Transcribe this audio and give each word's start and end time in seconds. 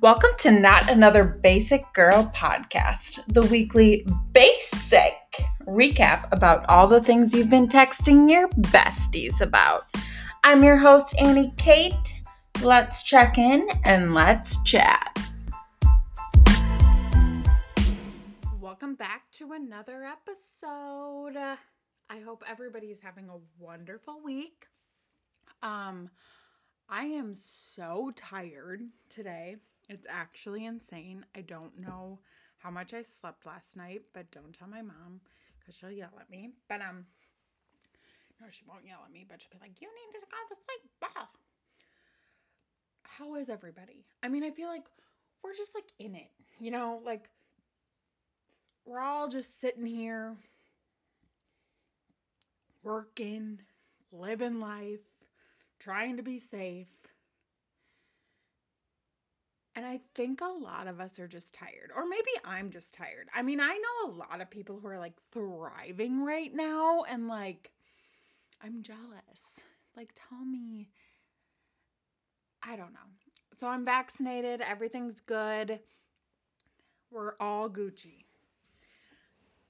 Welcome 0.00 0.30
to 0.38 0.52
Not 0.52 0.88
Another 0.88 1.24
Basic 1.24 1.82
Girl 1.92 2.30
podcast, 2.32 3.20
the 3.26 3.42
weekly 3.42 4.06
basic 4.32 5.16
recap 5.66 6.28
about 6.30 6.64
all 6.68 6.86
the 6.86 7.02
things 7.02 7.34
you've 7.34 7.50
been 7.50 7.66
texting 7.66 8.30
your 8.30 8.48
besties 8.48 9.40
about. 9.40 9.86
I'm 10.44 10.62
your 10.62 10.76
host, 10.76 11.16
Annie 11.18 11.52
Kate. 11.56 12.14
Let's 12.62 13.02
check 13.02 13.38
in 13.38 13.68
and 13.84 14.14
let's 14.14 14.62
chat. 14.62 15.18
Welcome 18.60 18.94
back 18.94 19.28
to 19.32 19.50
another 19.52 20.04
episode. 20.04 21.36
I 21.36 22.20
hope 22.24 22.44
everybody's 22.46 23.00
having 23.00 23.28
a 23.30 23.38
wonderful 23.58 24.20
week. 24.24 24.68
Um, 25.60 26.10
I 26.88 27.04
am 27.04 27.34
so 27.34 28.12
tired 28.14 28.82
today. 29.08 29.56
It's 29.88 30.06
actually 30.08 30.64
insane. 30.64 31.24
I 31.34 31.40
don't 31.40 31.78
know 31.78 32.20
how 32.58 32.70
much 32.70 32.92
I 32.92 33.02
slept 33.02 33.46
last 33.46 33.76
night, 33.76 34.02
but 34.12 34.30
don't 34.30 34.52
tell 34.52 34.68
my 34.68 34.82
mom 34.82 35.20
because 35.58 35.76
she'll 35.76 35.90
yell 35.90 36.10
at 36.20 36.30
me. 36.30 36.50
But 36.68 36.82
um, 36.82 37.06
no, 38.40 38.46
she 38.50 38.64
won't 38.68 38.86
yell 38.86 39.00
at 39.04 39.12
me, 39.12 39.24
but 39.28 39.40
she'll 39.40 39.58
be 39.58 39.58
like, 39.60 39.80
"You 39.80 39.88
need 39.88 40.18
to 40.18 40.26
go 40.26 40.36
to 40.48 40.54
sleep." 40.54 40.90
Bah. 41.00 41.26
How 43.04 43.34
is 43.34 43.48
everybody? 43.48 44.04
I 44.22 44.28
mean, 44.28 44.44
I 44.44 44.50
feel 44.50 44.68
like 44.68 44.84
we're 45.42 45.54
just 45.54 45.74
like 45.74 45.92
in 45.98 46.14
it, 46.14 46.30
you 46.60 46.70
know, 46.70 47.00
like 47.04 47.30
we're 48.84 49.00
all 49.00 49.28
just 49.28 49.60
sitting 49.60 49.86
here 49.86 50.36
working, 52.82 53.60
living 54.12 54.60
life, 54.60 55.00
trying 55.78 56.16
to 56.16 56.22
be 56.22 56.38
safe. 56.38 56.88
And 59.78 59.86
I 59.86 60.00
think 60.16 60.40
a 60.40 60.46
lot 60.46 60.88
of 60.88 60.98
us 60.98 61.20
are 61.20 61.28
just 61.28 61.54
tired, 61.54 61.92
or 61.94 62.04
maybe 62.08 62.30
I'm 62.44 62.68
just 62.68 62.94
tired. 62.94 63.28
I 63.32 63.42
mean, 63.42 63.60
I 63.60 63.78
know 63.78 64.10
a 64.10 64.16
lot 64.16 64.40
of 64.40 64.50
people 64.50 64.80
who 64.80 64.88
are 64.88 64.98
like 64.98 65.12
thriving 65.30 66.24
right 66.24 66.52
now, 66.52 67.04
and 67.08 67.28
like, 67.28 67.70
I'm 68.60 68.82
jealous. 68.82 69.62
Like, 69.96 70.10
tell 70.16 70.44
me. 70.44 70.88
I 72.60 72.74
don't 72.74 72.92
know. 72.92 72.98
So 73.56 73.68
I'm 73.68 73.84
vaccinated, 73.84 74.60
everything's 74.60 75.20
good. 75.20 75.78
We're 77.12 77.34
all 77.38 77.70
Gucci. 77.70 78.24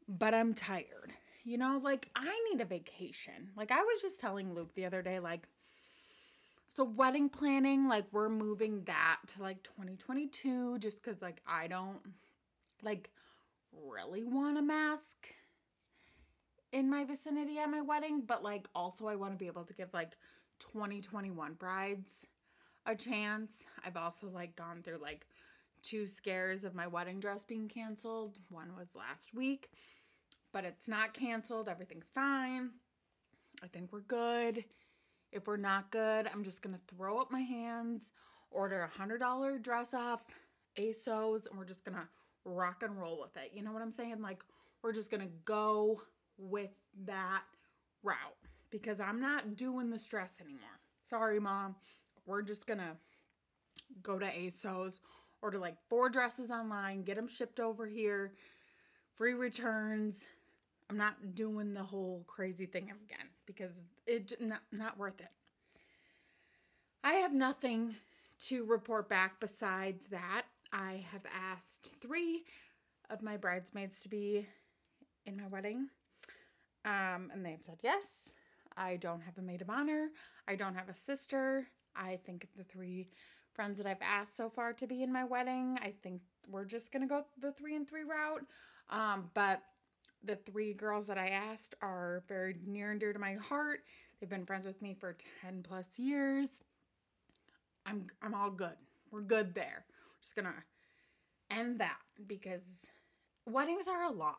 But 0.09 0.33
I'm 0.33 0.55
tired. 0.55 1.13
You 1.45 1.59
know, 1.59 1.83
like, 1.85 2.09
I 2.17 2.35
need 2.51 2.63
a 2.63 2.65
vacation. 2.65 3.51
Like, 3.59 3.71
I 3.71 3.83
was 3.83 4.01
just 4.01 4.21
telling 4.21 4.55
Luke 4.55 4.75
the 4.75 4.87
other 4.87 5.03
day, 5.03 5.21
like, 5.21 5.47
so 6.69 6.85
wedding 6.85 7.29
planning, 7.29 7.89
like 7.89 8.07
we're 8.13 8.29
moving 8.29 8.85
that 8.85 9.19
to 9.35 9.43
like 9.43 9.63
2022 9.63 10.79
just 10.79 11.03
cuz 11.03 11.21
like 11.21 11.41
I 11.47 11.67
don't 11.67 12.01
like 12.83 13.11
really 13.73 14.25
want 14.25 14.59
a 14.59 14.63
mask 14.63 15.35
in 16.73 16.91
my 16.91 17.05
vicinity 17.05 17.59
at 17.59 17.71
my 17.71 17.81
wedding, 17.81 18.21
but 18.21 18.43
like 18.43 18.69
also 18.75 19.07
I 19.07 19.17
want 19.17 19.33
to 19.33 19.39
be 19.39 19.47
able 19.47 19.65
to 19.65 19.75
give 19.75 19.93
like 19.95 20.17
2021 20.59 21.55
brides 21.55 22.27
a 22.87 22.95
chance. 22.95 23.65
I've 23.85 23.97
also 23.97 24.29
like 24.29 24.57
gone 24.57 24.83
through 24.83 24.99
like 24.99 25.27
two 25.83 26.07
scares 26.07 26.65
of 26.65 26.75
my 26.75 26.87
wedding 26.87 27.21
dress 27.21 27.45
being 27.45 27.69
canceled. 27.69 28.39
One 28.51 28.75
was 28.77 28.97
last 28.97 29.35
week, 29.35 29.71
but 30.53 30.65
it's 30.65 30.89
not 30.89 31.15
canceled. 31.15 31.69
Everything's 31.69 32.11
fine. 32.15 32.71
I 33.63 33.67
think 33.69 33.93
we're 33.93 34.01
good. 34.01 34.65
If 35.33 35.47
we're 35.47 35.57
not 35.57 35.91
good, 35.91 36.29
I'm 36.33 36.43
just 36.43 36.63
gonna 36.63 36.81
throw 36.89 37.21
up 37.21 37.31
my 37.31 37.41
hands, 37.41 38.13
order 38.51 38.83
a 38.83 38.89
hundred 38.89 39.19
dollar 39.19 39.59
dress 39.59 39.95
off 39.95 40.25
ASOS, 40.79 41.47
and 41.47 41.59
we're 41.59 41.65
just 41.65 41.85
gonna 41.85 42.09
rock 42.45 42.83
and 42.83 42.99
roll 42.99 43.21
with 43.21 43.37
it. 43.37 43.53
You 43.55 43.63
know 43.63 43.73
what 43.73 43.83
I'm 43.83 43.91
saying? 43.91 44.23
Like 44.23 44.43
we're 44.83 44.93
just 44.93 45.11
gonna 45.11 45.29
go 45.45 46.01
with 46.39 46.71
that 47.05 47.43
route 48.03 48.17
because 48.71 49.01
I'm 49.01 49.21
not 49.21 49.57
doing 49.57 49.91
the 49.91 49.99
stress 49.99 50.41
anymore. 50.41 50.81
Sorry, 51.05 51.41
mom. 51.41 51.77
We're 52.27 52.43
just 52.43 52.67
gonna 52.67 52.97
go 54.03 54.19
to 54.19 54.27
ASOS, 54.27 55.01
order 55.43 55.59
like 55.59 55.77
four 55.89 56.09
dresses 56.09 56.51
online, 56.51 57.03
get 57.03 57.17
them 57.17 57.29
shipped 57.29 57.61
over 57.61 57.87
here, 57.87 58.35
free 59.15 59.35
returns, 59.35 60.25
I'm 60.91 60.97
not 60.97 61.35
doing 61.35 61.75
the 61.75 61.83
whole 61.83 62.25
crazy 62.27 62.67
thing 62.67 62.85
again 62.85 63.27
because 63.47 63.73
it 64.07 64.33
not, 64.41 64.63
not 64.73 64.99
worth 64.99 65.21
it. 65.21 65.31
I 67.05 67.15
have 67.15 67.35
nothing 67.35 67.95
to 68.47 68.65
report 68.65 69.09
back 69.09 69.41
besides 69.41 70.09
that 70.09 70.45
I 70.73 71.05
have 71.13 71.25
asked 71.35 71.95
three 72.01 72.45
of 73.11 73.23
my 73.23 73.37
bridesmaids 73.37 74.01
to 74.03 74.09
be 74.09 74.47
in 75.27 75.37
my 75.37 75.47
wedding. 75.49 75.89
Um, 76.85 77.31
and 77.33 77.45
they 77.45 77.51
have 77.51 77.63
said 77.63 77.79
yes. 77.83 78.33
I 78.77 78.97
don't 78.97 79.23
have 79.23 79.39
a 79.39 79.43
maid 79.43 79.61
of 79.61 79.71
honor. 79.71 80.09
I 80.47 80.57
don't 80.57 80.75
have 80.75 80.89
a 80.89 80.95
sister. 80.95 81.67
I 81.97 82.19
think 82.25 82.45
of 82.45 82.51
the 82.57 82.65
three 82.65 83.09
friends 83.53 83.79
that 83.79 83.87
I've 83.89 84.03
asked 84.03 84.37
so 84.37 84.49
far 84.49 84.73
to 84.75 84.87
be 84.87 85.03
in 85.03 85.13
my 85.13 85.25
wedding, 85.25 85.79
I 85.83 85.93
think 86.03 86.23
we're 86.47 86.65
just 86.65 86.93
gonna 86.93 87.09
go 87.09 87.25
the 87.41 87.51
three 87.51 87.75
and 87.75 87.89
three 87.89 88.05
route. 88.05 88.47
Um, 88.89 89.31
but 89.35 89.63
the 90.23 90.37
three 90.37 90.73
girls 90.75 91.07
that 91.07 91.19
I 91.19 91.29
asked 91.29 91.75
are 91.81 92.23
very 92.29 92.57
near 92.67 92.91
and 92.91 93.01
dear 93.01 93.13
to 93.13 93.19
my 93.19 93.35
heart. 93.35 93.81
They've 94.21 94.29
been 94.29 94.47
friends 94.47 94.67
with 94.67 94.83
me 94.83 94.95
for 94.99 95.17
10 95.43 95.63
plus 95.63 95.99
years. 95.99 96.61
I'm 97.87 98.07
I'm 98.21 98.35
all 98.35 98.51
good. 98.51 98.77
We're 99.11 99.23
good 99.23 99.55
there. 99.55 99.85
We're 99.87 100.21
just 100.21 100.37
gonna 100.37 100.65
end 101.51 101.81
that 101.81 101.99
because 102.27 102.87
weddings 103.47 103.89
are 103.89 104.05
a 104.05 104.11
lot. 104.11 104.39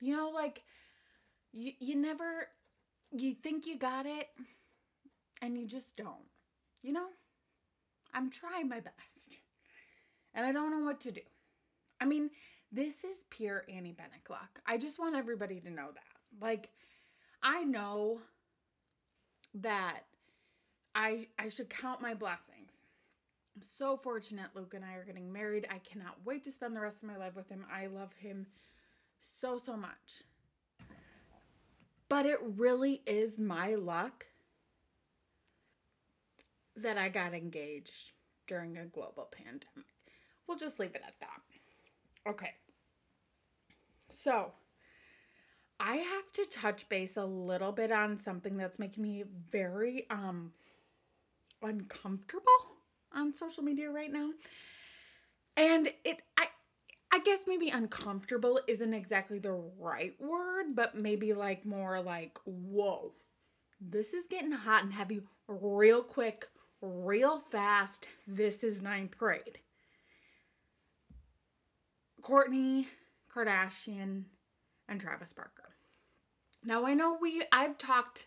You 0.00 0.16
know, 0.16 0.30
like 0.30 0.62
you 1.52 1.72
you 1.78 1.96
never 1.96 2.48
you 3.10 3.34
think 3.34 3.66
you 3.66 3.76
got 3.78 4.06
it 4.06 4.28
and 5.42 5.58
you 5.58 5.66
just 5.66 5.96
don't. 5.96 6.24
You 6.82 6.92
know? 6.92 7.08
I'm 8.14 8.30
trying 8.30 8.68
my 8.68 8.80
best. 8.80 9.38
And 10.34 10.46
I 10.46 10.52
don't 10.52 10.70
know 10.70 10.84
what 10.84 11.00
to 11.00 11.12
do. 11.12 11.22
I 12.00 12.04
mean, 12.04 12.30
this 12.76 13.04
is 13.04 13.24
pure 13.30 13.64
Annie 13.74 13.96
Bennick 13.98 14.28
luck. 14.28 14.60
I 14.66 14.76
just 14.76 14.98
want 14.98 15.16
everybody 15.16 15.60
to 15.60 15.70
know 15.70 15.88
that. 15.94 16.44
Like, 16.44 16.68
I 17.42 17.64
know 17.64 18.20
that 19.54 20.00
I 20.94 21.28
I 21.38 21.48
should 21.48 21.70
count 21.70 22.02
my 22.02 22.12
blessings. 22.12 22.84
I'm 23.56 23.62
so 23.62 23.96
fortunate 23.96 24.48
Luke 24.54 24.74
and 24.74 24.84
I 24.84 24.94
are 24.96 25.06
getting 25.06 25.32
married. 25.32 25.66
I 25.70 25.78
cannot 25.78 26.16
wait 26.26 26.44
to 26.44 26.52
spend 26.52 26.76
the 26.76 26.80
rest 26.80 27.02
of 27.02 27.08
my 27.08 27.16
life 27.16 27.34
with 27.34 27.48
him. 27.48 27.64
I 27.72 27.86
love 27.86 28.12
him 28.12 28.46
so 29.18 29.56
so 29.56 29.74
much. 29.74 30.22
But 32.10 32.26
it 32.26 32.38
really 32.42 33.00
is 33.06 33.38
my 33.38 33.74
luck 33.74 34.26
that 36.76 36.98
I 36.98 37.08
got 37.08 37.32
engaged 37.32 38.12
during 38.46 38.76
a 38.76 38.84
global 38.84 39.28
pandemic. 39.32 39.86
We'll 40.46 40.58
just 40.58 40.78
leave 40.78 40.94
it 40.94 41.02
at 41.04 41.14
that. 41.20 42.30
Okay. 42.30 42.52
So, 44.16 44.52
I 45.78 45.96
have 45.96 46.32
to 46.32 46.46
touch 46.46 46.88
base 46.88 47.18
a 47.18 47.26
little 47.26 47.70
bit 47.70 47.92
on 47.92 48.18
something 48.18 48.56
that's 48.56 48.78
making 48.78 49.02
me 49.02 49.24
very 49.50 50.06
um 50.08 50.52
uncomfortable 51.62 52.42
on 53.12 53.32
social 53.32 53.62
media 53.62 53.90
right 53.90 54.10
now. 54.10 54.30
And 55.56 55.88
it 56.04 56.22
I 56.38 56.46
I 57.12 57.18
guess 57.20 57.44
maybe 57.46 57.68
uncomfortable 57.68 58.58
isn't 58.66 58.94
exactly 58.94 59.38
the 59.38 59.52
right 59.52 60.14
word, 60.18 60.74
but 60.74 60.94
maybe 60.94 61.34
like 61.34 61.66
more 61.66 62.00
like 62.00 62.38
whoa. 62.46 63.12
This 63.78 64.14
is 64.14 64.26
getting 64.26 64.52
hot 64.52 64.82
and 64.82 64.94
heavy 64.94 65.20
real 65.46 66.02
quick, 66.02 66.46
real 66.80 67.38
fast. 67.38 68.06
This 68.26 68.64
is 68.64 68.80
ninth 68.80 69.18
grade. 69.18 69.58
Kourtney 72.22 72.86
Kardashian 73.36 74.24
and 74.88 75.00
Travis 75.00 75.32
Barker. 75.32 75.74
Now 76.64 76.86
I 76.86 76.94
know 76.94 77.18
we 77.20 77.42
I've 77.52 77.76
talked 77.76 78.26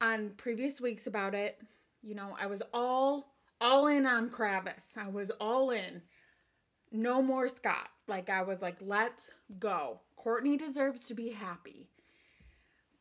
on 0.00 0.30
previous 0.36 0.80
weeks 0.80 1.06
about 1.06 1.34
it. 1.34 1.58
You 2.02 2.14
know, 2.14 2.36
I 2.40 2.46
was 2.46 2.62
all 2.72 3.34
all 3.60 3.86
in 3.86 4.06
on 4.06 4.30
Travis. 4.30 4.86
I 4.96 5.08
was 5.08 5.30
all 5.40 5.70
in. 5.70 6.02
No 6.90 7.20
more 7.20 7.48
Scott. 7.48 7.88
Like 8.08 8.30
I 8.30 8.42
was 8.42 8.62
like, 8.62 8.76
let's 8.80 9.30
go. 9.58 10.00
Kourtney 10.18 10.58
deserves 10.58 11.06
to 11.06 11.14
be 11.14 11.30
happy. 11.30 11.88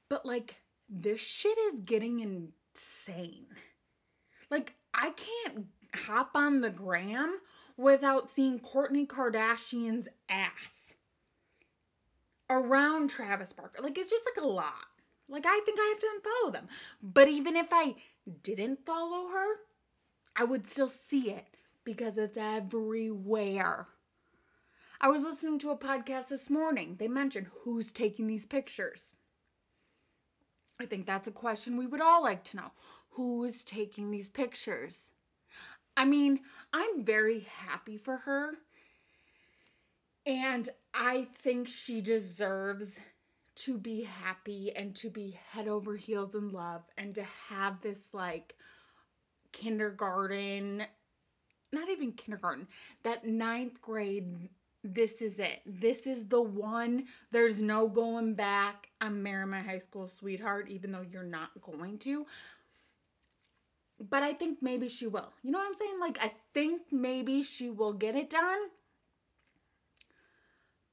But 0.10 0.26
like 0.26 0.58
this 0.90 1.22
shit 1.22 1.58
is 1.58 1.80
getting 1.80 2.20
insane. 2.20 3.48
Like 4.52 4.76
I 4.94 5.12
can't 5.12 5.68
hop 5.94 6.32
on 6.36 6.62
the 6.62 6.70
gram 6.70 7.40
without 7.78 8.30
seeing 8.30 8.60
Kourtney 8.60 9.08
Kardashian's 9.08 10.08
ass 10.30 10.96
around 12.50 13.10
Travis 13.10 13.54
Barker. 13.54 13.82
Like 13.82 13.98
it's 13.98 14.10
just 14.10 14.26
like 14.26 14.44
a 14.44 14.48
lot. 14.48 14.88
Like 15.28 15.46
I 15.46 15.62
think 15.66 15.80
I 15.80 15.88
have 15.90 16.00
to 16.00 16.08
unfollow 16.08 16.54
them. 16.54 16.68
But 17.02 17.28
even 17.28 17.56
if 17.56 17.68
I 17.72 17.96
didn't 18.44 18.86
follow 18.86 19.30
her, 19.30 19.56
I 20.36 20.44
would 20.44 20.68
still 20.68 20.90
see 20.90 21.32
it 21.32 21.46
because 21.84 22.18
it's 22.18 22.38
everywhere. 22.38 23.88
I 25.02 25.10
was 25.10 25.24
listening 25.24 25.60
to 25.60 25.72
a 25.72 25.78
podcast 25.78 26.30
this 26.30 26.50
morning. 26.50 26.96
They 26.98 27.08
mentioned 27.08 27.48
who's 27.62 27.92
taking 27.92 28.28
these 28.28 28.46
pictures. 28.46 29.14
I 30.80 30.86
think 30.86 31.06
that's 31.06 31.28
a 31.28 31.32
question 31.32 31.78
we 31.78 31.88
would 31.88 32.02
all 32.02 32.24
like 32.24 32.44
to 32.46 32.58
know. 32.58 32.72
Who's 33.12 33.64
taking 33.64 34.12
these 34.12 34.30
pictures? 34.30 35.12
I 35.98 36.06
mean, 36.06 36.42
I'm 36.74 37.04
very 37.04 37.48
happy 37.68 37.98
for 37.98 38.18
her. 38.18 38.56
And 40.26 40.70
I 40.94 41.28
think 41.36 41.68
she 41.70 42.02
deserves 42.02 43.00
to 43.56 43.78
be 43.78 44.04
happy 44.04 44.76
and 44.76 44.96
to 44.96 45.10
be 45.10 45.40
head 45.52 45.68
over 45.68 45.96
heels 45.96 46.36
in 46.36 46.50
love 46.50 46.84
and 46.98 47.16
to 47.16 47.24
have 47.50 47.82
this 47.82 48.14
like 48.14 48.56
kindergarten, 49.54 50.84
not 51.72 51.90
even 51.90 52.12
kindergarten, 52.12 52.68
that 53.04 53.26
ninth 53.26 53.82
grade. 53.82 54.50
This 54.84 55.22
is 55.24 55.40
it. 55.40 55.62
This 55.66 56.06
is 56.06 56.28
the 56.28 56.42
one. 56.42 57.06
There's 57.32 57.60
no 57.60 57.88
going 57.88 58.36
back. 58.36 58.90
I'm 59.02 59.24
marrying 59.24 59.50
my 59.50 59.62
high 59.62 59.80
school 59.80 60.08
sweetheart, 60.08 60.70
even 60.70 60.92
though 60.92 61.06
you're 61.10 61.24
not 61.24 61.50
going 61.62 61.98
to. 62.00 62.28
But 64.00 64.24
I 64.24 64.34
think 64.34 64.62
maybe 64.62 64.90
she 64.90 65.08
will. 65.08 65.32
You 65.42 65.52
know 65.52 65.60
what 65.60 65.68
I'm 65.68 65.76
saying? 65.76 66.00
Like, 66.00 66.24
I 66.24 66.34
think 66.54 66.82
maybe 66.92 67.42
she 67.44 67.70
will 67.70 67.94
get 67.94 68.16
it 68.16 68.30
done. 68.30 68.60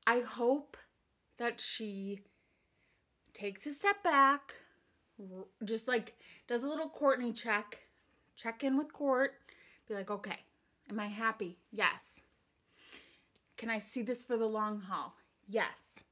I 0.07 0.21
hope 0.21 0.77
that 1.39 1.61
she 1.61 2.21
takes 3.33 3.67
a 3.67 3.73
step 3.73 4.03
back, 4.03 4.55
just 5.65 5.89
like 5.89 6.15
does 6.47 6.65
a 6.65 6.69
little 6.69 6.91
Kourtney 6.91 7.35
check, 7.35 7.79
check 8.37 8.65
in 8.65 8.77
with 8.77 8.93
Court, 8.93 9.35
be 9.89 9.95
like, 9.95 10.11
okay, 10.11 10.39
am 10.91 11.01
I 11.01 11.07
happy? 11.07 11.59
Yes. 11.71 12.21
Can 13.57 13.71
I 13.71 13.79
see 13.79 14.03
this 14.03 14.25
for 14.25 14.37
the 14.37 14.47
long 14.47 14.81
haul? 14.81 15.15
Yes. 15.49 16.05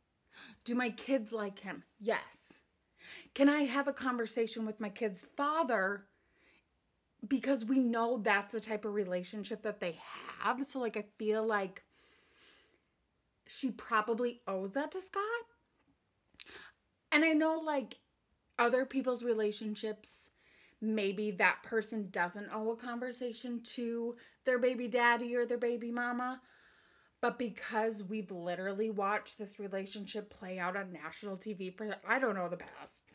Do 0.64 0.74
my 0.74 0.90
kids 0.90 1.32
like 1.32 1.60
him? 1.60 1.82
Yes. 1.98 2.60
Can 3.34 3.48
I 3.48 3.62
have 3.62 3.88
a 3.88 3.92
conversation 3.92 4.66
with 4.66 4.80
my 4.80 4.88
kid's 4.88 5.26
father? 5.36 6.06
Because 7.26 7.64
we 7.64 7.78
know 7.78 8.18
that's 8.18 8.52
the 8.52 8.60
type 8.60 8.84
of 8.84 8.94
relationship 8.94 9.62
that 9.62 9.80
they 9.80 9.98
have. 10.40 10.64
So, 10.64 10.80
like, 10.80 10.96
I 10.96 11.04
feel 11.18 11.46
like 11.46 11.82
she 13.46 13.70
probably 13.70 14.40
owes 14.46 14.72
that 14.72 14.92
to 14.92 15.00
Scott. 15.00 15.22
And 17.12 17.24
I 17.24 17.32
know, 17.32 17.58
like, 17.58 17.98
other 18.58 18.86
people's 18.86 19.22
relationships, 19.22 20.30
maybe 20.80 21.30
that 21.32 21.62
person 21.62 22.08
doesn't 22.10 22.48
owe 22.52 22.70
a 22.70 22.76
conversation 22.76 23.60
to 23.62 24.16
their 24.44 24.58
baby 24.58 24.88
daddy 24.88 25.36
or 25.36 25.44
their 25.44 25.58
baby 25.58 25.90
mama. 25.90 26.40
But 27.20 27.38
because 27.38 28.02
we've 28.02 28.30
literally 28.30 28.88
watched 28.88 29.36
this 29.36 29.58
relationship 29.58 30.30
play 30.30 30.58
out 30.58 30.76
on 30.76 30.92
national 30.92 31.36
TV 31.36 31.76
for, 31.76 31.94
I 32.08 32.18
don't 32.18 32.34
know, 32.34 32.48
the 32.48 32.56
past. 32.56 33.09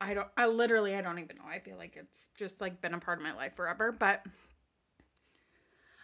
I 0.00 0.14
don't, 0.14 0.28
I 0.36 0.46
literally, 0.46 0.94
I 0.94 1.00
don't 1.00 1.18
even 1.18 1.36
know. 1.36 1.48
I 1.48 1.58
feel 1.58 1.76
like 1.76 1.96
it's 1.96 2.28
just 2.36 2.60
like 2.60 2.80
been 2.80 2.94
a 2.94 2.98
part 2.98 3.18
of 3.18 3.24
my 3.24 3.34
life 3.34 3.56
forever. 3.56 3.92
But 3.92 4.24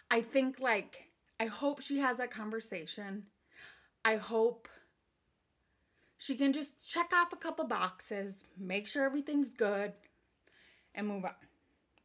I 0.09 0.21
think, 0.21 0.59
like, 0.59 1.09
I 1.39 1.45
hope 1.45 1.81
she 1.81 1.99
has 1.99 2.17
that 2.17 2.31
conversation. 2.31 3.27
I 4.03 4.15
hope 4.15 4.67
she 6.17 6.35
can 6.35 6.53
just 6.53 6.81
check 6.81 7.11
off 7.13 7.33
a 7.33 7.35
couple 7.37 7.65
boxes, 7.65 8.43
make 8.57 8.87
sure 8.87 9.05
everything's 9.05 9.53
good, 9.53 9.93
and 10.95 11.07
move 11.07 11.25
on. 11.25 11.33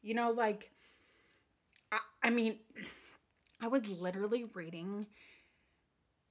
You 0.02 0.14
know, 0.14 0.30
like, 0.30 0.72
I, 1.92 1.98
I 2.22 2.30
mean, 2.30 2.58
I 3.60 3.68
was 3.68 3.88
literally 3.88 4.44
reading 4.54 5.06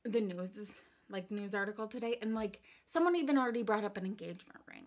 the 0.04 0.22
news, 0.22 0.82
like, 1.10 1.32
news 1.32 1.56
article 1.56 1.88
today, 1.88 2.18
and 2.22 2.36
like, 2.36 2.62
someone 2.86 3.16
even 3.16 3.38
already 3.38 3.64
brought 3.64 3.84
up 3.84 3.98
an 3.98 4.06
engagement 4.06 4.60
ring. 4.68 4.86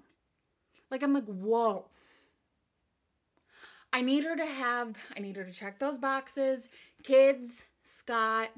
Like, 0.90 1.02
I'm 1.02 1.14
like, 1.14 1.26
whoa. 1.26 1.86
I 3.92 4.02
need 4.02 4.24
her 4.24 4.36
to 4.36 4.46
have, 4.46 4.96
I 5.16 5.20
need 5.20 5.36
her 5.36 5.44
to 5.44 5.52
check 5.52 5.78
those 5.78 5.98
boxes. 5.98 6.68
Kids, 7.02 7.66
Scott, 7.82 8.50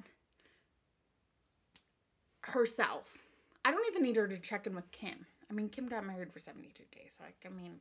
herself 2.43 3.23
I 3.65 3.71
don't 3.71 3.87
even 3.91 4.03
need 4.03 4.17
her 4.17 4.27
to 4.27 4.39
check 4.39 4.67
in 4.67 4.75
with 4.75 4.91
Kim. 4.91 5.27
I 5.51 5.55
mean, 5.55 5.69
Kim 5.69 5.87
got 5.87 6.05
married 6.05 6.33
for 6.33 6.39
72 6.39 6.83
days. 6.91 7.19
Like, 7.21 7.37
I 7.47 7.49
mean, 7.49 7.77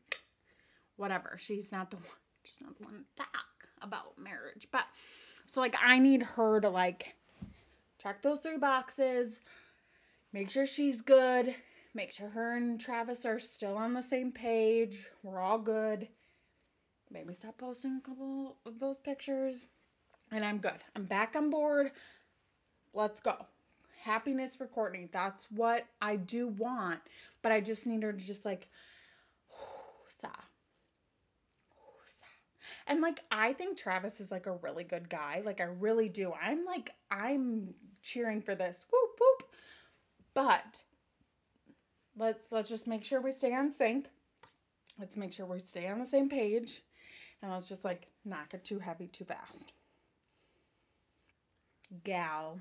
whatever. 0.98 1.38
She's 1.40 1.72
not 1.72 1.90
the 1.90 1.98
one. 1.98 2.06
She's 2.44 2.62
not 2.62 2.78
the 2.78 2.84
one 2.84 2.94
to 2.94 3.24
talk 3.24 3.70
about 3.82 4.18
marriage. 4.18 4.68
But 4.72 4.86
so 5.46 5.62
like 5.62 5.76
I 5.82 6.00
need 6.00 6.24
her 6.24 6.60
to 6.60 6.70
like 6.70 7.16
check 8.02 8.22
those 8.22 8.40
three 8.40 8.58
boxes, 8.58 9.42
make 10.34 10.50
sure 10.50 10.66
she's 10.66 11.02
good, 11.02 11.56
make 11.94 12.12
sure 12.12 12.30
her 12.30 12.56
and 12.56 12.80
Travis 12.80 13.26
are 13.26 13.40
still 13.40 13.78
on 13.78 13.94
the 13.94 14.02
same 14.02 14.32
page. 14.32 15.08
We're 15.24 15.40
all 15.40 15.60
good. 15.60 16.08
Maybe 17.12 17.34
stop 17.34 17.58
posting 17.58 17.98
a 17.98 18.08
couple 18.08 18.58
of 18.66 18.80
those 18.80 18.98
pictures. 18.98 19.68
And 20.32 20.46
I'm 20.46 20.60
good. 20.60 20.80
I'm 20.96 21.04
back 21.04 21.36
on 21.36 21.50
board. 21.50 21.92
Let's 22.94 23.20
go 23.20 23.36
happiness 24.04 24.56
for 24.56 24.66
Kourtney. 24.66 25.12
That's 25.12 25.48
what 25.52 25.86
I 26.02 26.16
do 26.16 26.48
want. 26.48 27.02
But 27.42 27.52
I 27.52 27.60
just 27.60 27.86
need 27.86 28.04
her 28.04 28.14
to 28.14 28.26
just 28.26 28.46
like, 28.46 28.70
and 32.88 33.02
like 33.02 33.24
I 33.32 33.54
think 33.54 33.78
Travis 33.78 34.20
is 34.20 34.32
like 34.32 34.48
a 34.48 34.56
really 34.56 34.84
good 34.84 35.10
guy. 35.10 35.42
Like 35.46 35.62
I 35.62 35.66
really 35.66 36.10
do. 36.10 36.34
I'm 36.42 36.66
like 36.66 36.92
I'm 37.10 37.74
cheering 38.04 38.42
for 38.42 38.54
this. 38.54 38.86
Whoop 38.92 39.12
whoop. 39.20 39.50
But 40.34 40.84
let's 42.22 42.52
let's 42.52 42.70
just 42.70 42.88
make 42.88 43.04
sure 43.04 43.20
we 43.20 43.32
stay 43.32 43.54
on 43.54 43.72
sync. 43.72 44.08
Let's 45.00 45.18
make 45.18 45.34
sure 45.34 45.46
we 45.48 45.60
stay 45.60 45.88
on 45.88 46.00
the 46.00 46.06
same 46.06 46.30
page. 46.30 46.84
And 47.42 47.52
let's 47.52 47.68
just 47.68 47.84
like 47.84 48.08
knock 48.24 48.54
it 48.54 48.64
too 48.64 48.80
heavy 48.80 49.08
too 49.08 49.26
fast. 49.26 49.74
Gal 52.04 52.60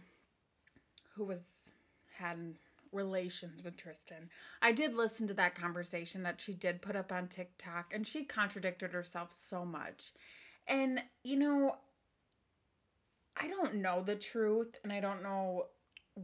who 1.15 1.25
was 1.25 1.73
had 2.17 2.55
relations 2.93 3.62
with 3.62 3.77
Tristan. 3.77 4.31
I 4.62 4.73
did 4.73 4.95
listen 4.95 5.29
to 5.29 5.35
that 5.35 5.55
conversation 5.55 6.23
that 6.23 6.41
she 6.41 6.55
did 6.55 6.83
put 6.83 6.97
up 6.97 7.12
on 7.12 7.29
TikTok 7.29 7.93
and 7.95 8.07
she 8.07 8.25
contradicted 8.25 8.93
herself 8.93 9.31
so 9.31 9.64
much. 9.64 10.12
And 10.67 11.00
you 11.23 11.37
know, 11.37 11.76
I 13.37 13.49
don't 13.49 13.76
know 13.76 14.02
the 14.02 14.17
truth 14.17 14.76
and 14.83 14.93
I 14.93 15.00
don't 15.00 15.23
know 15.23 15.67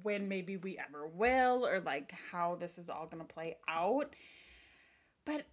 when 0.02 0.28
maybe 0.28 0.56
we 0.56 0.78
ever 0.78 1.06
will 1.06 1.66
or 1.66 1.80
like 1.80 2.12
how 2.30 2.56
this 2.56 2.78
is 2.78 2.90
all 2.90 3.06
going 3.06 3.24
to 3.24 3.32
play 3.32 3.56
out. 3.68 4.14
But 5.24 5.46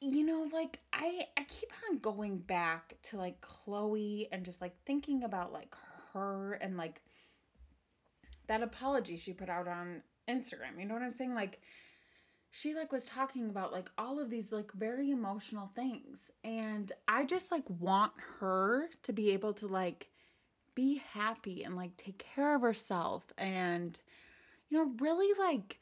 you 0.00 0.24
know 0.24 0.48
like 0.52 0.78
I 0.92 1.26
I 1.36 1.42
keep 1.44 1.72
on 1.90 1.98
going 1.98 2.38
back 2.38 2.94
to 3.04 3.16
like 3.16 3.40
Khloe 3.40 4.28
and 4.30 4.44
just 4.44 4.60
like 4.60 4.76
thinking 4.86 5.24
about 5.24 5.52
like 5.52 5.74
her 6.12 6.52
and 6.54 6.76
like 6.76 7.00
that 8.46 8.62
apology 8.62 9.16
she 9.16 9.32
put 9.32 9.48
out 9.48 9.68
on 9.68 10.02
Instagram. 10.28 10.78
You 10.78 10.86
know 10.86 10.94
what 10.94 11.02
I'm 11.02 11.12
saying? 11.12 11.34
Like 11.34 11.60
she 12.50 12.74
like 12.74 12.92
was 12.92 13.04
talking 13.04 13.48
about 13.50 13.72
like 13.72 13.90
all 13.98 14.18
of 14.18 14.30
these 14.30 14.52
like 14.52 14.72
very 14.72 15.10
emotional 15.10 15.70
things 15.74 16.30
and 16.44 16.90
I 17.06 17.24
just 17.24 17.50
like 17.50 17.68
want 17.68 18.12
her 18.40 18.88
to 19.02 19.12
be 19.12 19.30
able 19.32 19.52
to 19.54 19.66
like 19.66 20.08
be 20.78 21.02
happy 21.12 21.64
and 21.64 21.74
like 21.74 21.96
take 21.96 22.18
care 22.18 22.54
of 22.54 22.62
herself 22.62 23.24
and 23.36 23.98
you 24.70 24.78
know 24.78 24.92
really 25.00 25.36
like 25.36 25.80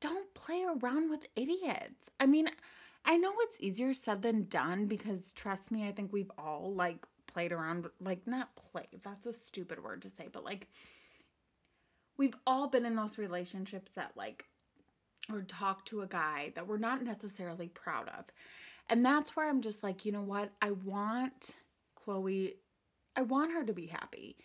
don't 0.00 0.32
play 0.32 0.64
around 0.64 1.10
with 1.10 1.26
idiots. 1.36 2.08
I 2.18 2.24
mean, 2.24 2.48
I 3.04 3.18
know 3.18 3.32
it's 3.40 3.60
easier 3.60 3.92
said 3.92 4.22
than 4.22 4.44
done 4.44 4.86
because 4.86 5.32
trust 5.32 5.70
me, 5.70 5.86
I 5.86 5.92
think 5.92 6.10
we've 6.10 6.30
all 6.38 6.72
like 6.74 7.04
played 7.26 7.52
around 7.52 7.86
like 8.00 8.26
not 8.26 8.48
play 8.56 8.86
that's 9.02 9.26
a 9.26 9.32
stupid 9.32 9.84
word 9.84 10.02
to 10.02 10.08
say 10.08 10.28
but 10.32 10.44
like 10.44 10.66
we've 12.16 12.34
all 12.46 12.66
been 12.66 12.86
in 12.86 12.96
those 12.96 13.18
relationships 13.18 13.92
that 13.92 14.10
like 14.16 14.46
or 15.30 15.42
talk 15.42 15.84
to 15.84 16.00
a 16.00 16.06
guy 16.06 16.50
that 16.54 16.66
we're 16.66 16.78
not 16.78 17.02
necessarily 17.04 17.68
proud 17.68 18.08
of 18.08 18.24
and 18.88 19.04
that's 19.04 19.36
where 19.36 19.48
i'm 19.48 19.60
just 19.60 19.84
like 19.84 20.04
you 20.04 20.10
know 20.10 20.22
what 20.22 20.50
i 20.62 20.70
want 20.70 21.54
khloe 22.02 22.54
i 23.18 23.22
want 23.22 23.52
her 23.52 23.64
to 23.64 23.72
be 23.72 23.86
happy. 23.86 24.36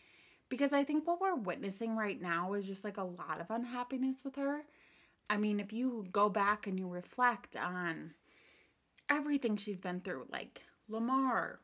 Because 0.50 0.74
i 0.74 0.84
think 0.84 1.08
what 1.08 1.22
we're 1.22 1.36
witnessing 1.36 1.96
right 1.96 2.22
now 2.22 2.53
is 2.53 2.68
just 2.68 2.84
like 2.84 2.98
a 2.98 3.03
lot 3.03 3.39
of 3.39 3.50
unhappiness 3.50 4.24
with 4.25 4.36
her. 4.36 4.63
I 5.30 5.38
mean 5.38 5.60
if 5.60 5.72
you 5.72 6.06
go 6.12 6.27
back 6.30 6.68
and 6.68 6.77
you 6.80 6.88
reflect 6.88 7.56
on 7.56 8.13
everything 9.10 9.58
she's 9.58 9.80
been 9.80 10.01
through 10.01 10.27
like 10.32 10.63
lamar. 10.89 11.60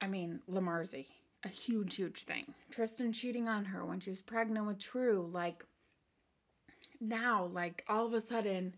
I 0.00 0.06
mean, 0.06 0.40
Lamarzi, 0.48 1.06
a 1.44 1.48
huge, 1.48 1.96
huge 1.96 2.22
thing. 2.22 2.54
Tristan 2.70 3.12
cheating 3.12 3.48
on 3.48 3.64
her 3.64 3.84
when 3.84 3.98
she 3.98 4.10
was 4.10 4.20
pregnant 4.20 4.66
with 4.66 4.78
True, 4.78 5.28
like 5.32 5.64
now, 7.00 7.46
like 7.46 7.84
all 7.88 8.06
of 8.06 8.14
a 8.14 8.20
sudden, 8.20 8.76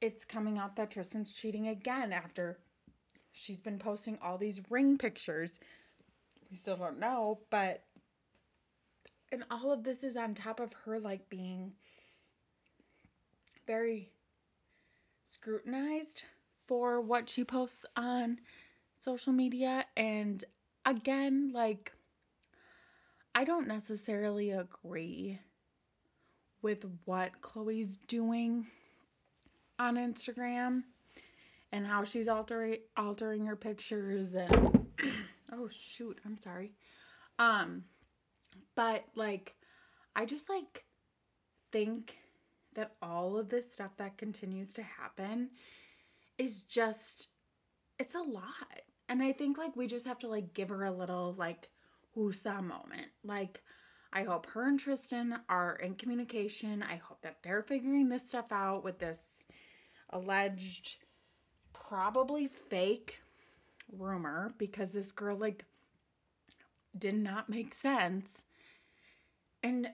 it's 0.00 0.24
coming 0.24 0.56
out 0.56 0.76
that 0.76 0.90
Tristan's 0.90 1.34
cheating 1.34 1.68
again 1.68 2.12
after 2.12 2.58
she's 3.40 3.60
been 3.60 3.78
posting 3.78 4.18
all 4.22 4.38
these 4.38 4.60
ring 4.70 4.98
pictures. 4.98 5.60
We 6.50 6.56
still 6.56 6.76
don't 6.76 6.98
know, 6.98 7.40
but 7.50 7.84
and 9.30 9.44
all 9.50 9.72
of 9.72 9.84
this 9.84 10.02
is 10.04 10.16
on 10.16 10.34
top 10.34 10.60
of 10.60 10.72
her 10.84 10.98
like 10.98 11.28
being 11.28 11.72
very 13.66 14.10
scrutinized 15.28 16.22
for 16.64 17.00
what 17.00 17.28
she 17.28 17.44
posts 17.44 17.84
on 17.96 18.38
social 18.98 19.32
media 19.32 19.84
and 19.96 20.44
again 20.86 21.50
like 21.52 21.92
I 23.34 23.44
don't 23.44 23.68
necessarily 23.68 24.50
agree 24.50 25.38
with 26.62 26.84
what 27.04 27.40
Khloe's 27.40 27.96
doing 27.96 28.66
on 29.78 29.96
Instagram 29.96 30.82
and 31.72 31.86
how 31.86 32.04
she's 32.04 32.28
altering 32.28 32.78
altering 32.96 33.46
her 33.46 33.56
pictures 33.56 34.34
and 34.34 34.88
oh 35.52 35.68
shoot, 35.68 36.18
I'm 36.24 36.38
sorry. 36.38 36.72
Um 37.38 37.84
but 38.74 39.04
like 39.14 39.54
I 40.16 40.24
just 40.24 40.48
like 40.48 40.84
think 41.72 42.16
that 42.74 42.92
all 43.02 43.38
of 43.38 43.48
this 43.48 43.72
stuff 43.72 43.96
that 43.96 44.18
continues 44.18 44.72
to 44.74 44.82
happen 44.82 45.50
is 46.38 46.62
just 46.62 47.28
it's 47.98 48.14
a 48.14 48.20
lot. 48.20 48.82
And 49.08 49.22
I 49.22 49.32
think 49.32 49.58
like 49.58 49.74
we 49.74 49.86
just 49.86 50.06
have 50.06 50.18
to 50.20 50.28
like 50.28 50.54
give 50.54 50.68
her 50.68 50.84
a 50.84 50.90
little 50.90 51.34
like 51.36 51.68
woosa 52.16 52.62
moment. 52.62 53.08
Like 53.24 53.62
I 54.12 54.22
hope 54.22 54.46
her 54.46 54.66
and 54.66 54.78
Tristan 54.78 55.40
are 55.48 55.76
in 55.76 55.94
communication. 55.94 56.82
I 56.82 56.96
hope 56.96 57.20
that 57.22 57.38
they're 57.42 57.62
figuring 57.62 58.08
this 58.08 58.26
stuff 58.28 58.52
out 58.52 58.84
with 58.84 58.98
this 58.98 59.46
alleged 60.10 61.04
probably 61.88 62.46
fake 62.46 63.20
rumor 63.96 64.50
because 64.58 64.90
this 64.92 65.10
girl 65.10 65.36
like 65.36 65.64
did 66.96 67.14
not 67.14 67.48
make 67.48 67.72
sense. 67.72 68.44
And 69.62 69.88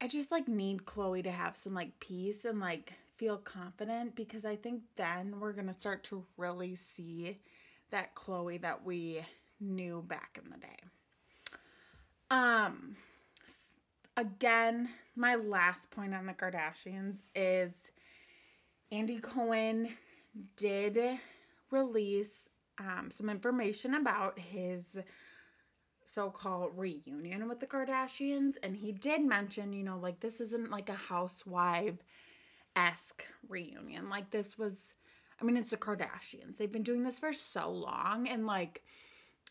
I 0.00 0.06
just 0.06 0.30
like 0.30 0.46
need 0.46 0.84
Khloe 0.84 1.24
to 1.24 1.30
have 1.30 1.56
some 1.56 1.74
like 1.74 1.98
peace 1.98 2.44
and 2.44 2.60
like 2.60 2.92
feel 3.16 3.38
confident 3.38 4.14
because 4.14 4.44
I 4.44 4.56
think 4.56 4.82
then 4.96 5.40
we're 5.40 5.52
going 5.52 5.66
to 5.66 5.72
start 5.72 6.04
to 6.04 6.24
really 6.36 6.74
see 6.74 7.38
that 7.90 8.14
Khloe 8.14 8.60
that 8.60 8.84
we 8.84 9.24
knew 9.60 10.04
back 10.06 10.38
in 10.42 10.50
the 10.50 10.58
day. 10.58 11.56
Um 12.30 12.96
again, 14.16 14.90
my 15.16 15.34
last 15.34 15.90
point 15.90 16.14
on 16.14 16.26
the 16.26 16.32
Kardashians 16.32 17.18
is 17.34 17.90
Andy 18.92 19.18
Cohen 19.18 19.88
did 20.56 20.98
release 21.70 22.48
um, 22.78 23.10
some 23.10 23.30
information 23.30 23.94
about 23.94 24.38
his 24.38 25.00
so-called 26.06 26.72
reunion 26.76 27.48
with 27.48 27.60
the 27.60 27.66
Kardashians 27.66 28.54
and 28.62 28.76
he 28.76 28.92
did 28.92 29.22
mention, 29.22 29.72
you 29.72 29.82
know, 29.82 29.98
like 29.98 30.20
this 30.20 30.40
isn't 30.40 30.70
like 30.70 30.88
a 30.88 30.94
housewife 30.94 31.96
esque 32.76 33.24
reunion. 33.48 34.08
Like 34.08 34.30
this 34.30 34.58
was 34.58 34.94
I 35.40 35.44
mean, 35.44 35.56
it's 35.56 35.70
the 35.70 35.76
Kardashians. 35.76 36.56
They've 36.56 36.70
been 36.70 36.84
doing 36.84 37.02
this 37.02 37.18
for 37.18 37.32
so 37.32 37.70
long 37.70 38.28
and 38.28 38.46
like 38.46 38.82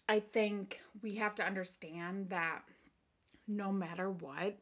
I 0.07 0.19
think 0.19 0.81
we 1.01 1.15
have 1.15 1.35
to 1.35 1.45
understand 1.45 2.29
that 2.29 2.61
no 3.47 3.71
matter 3.71 4.09
what, 4.09 4.57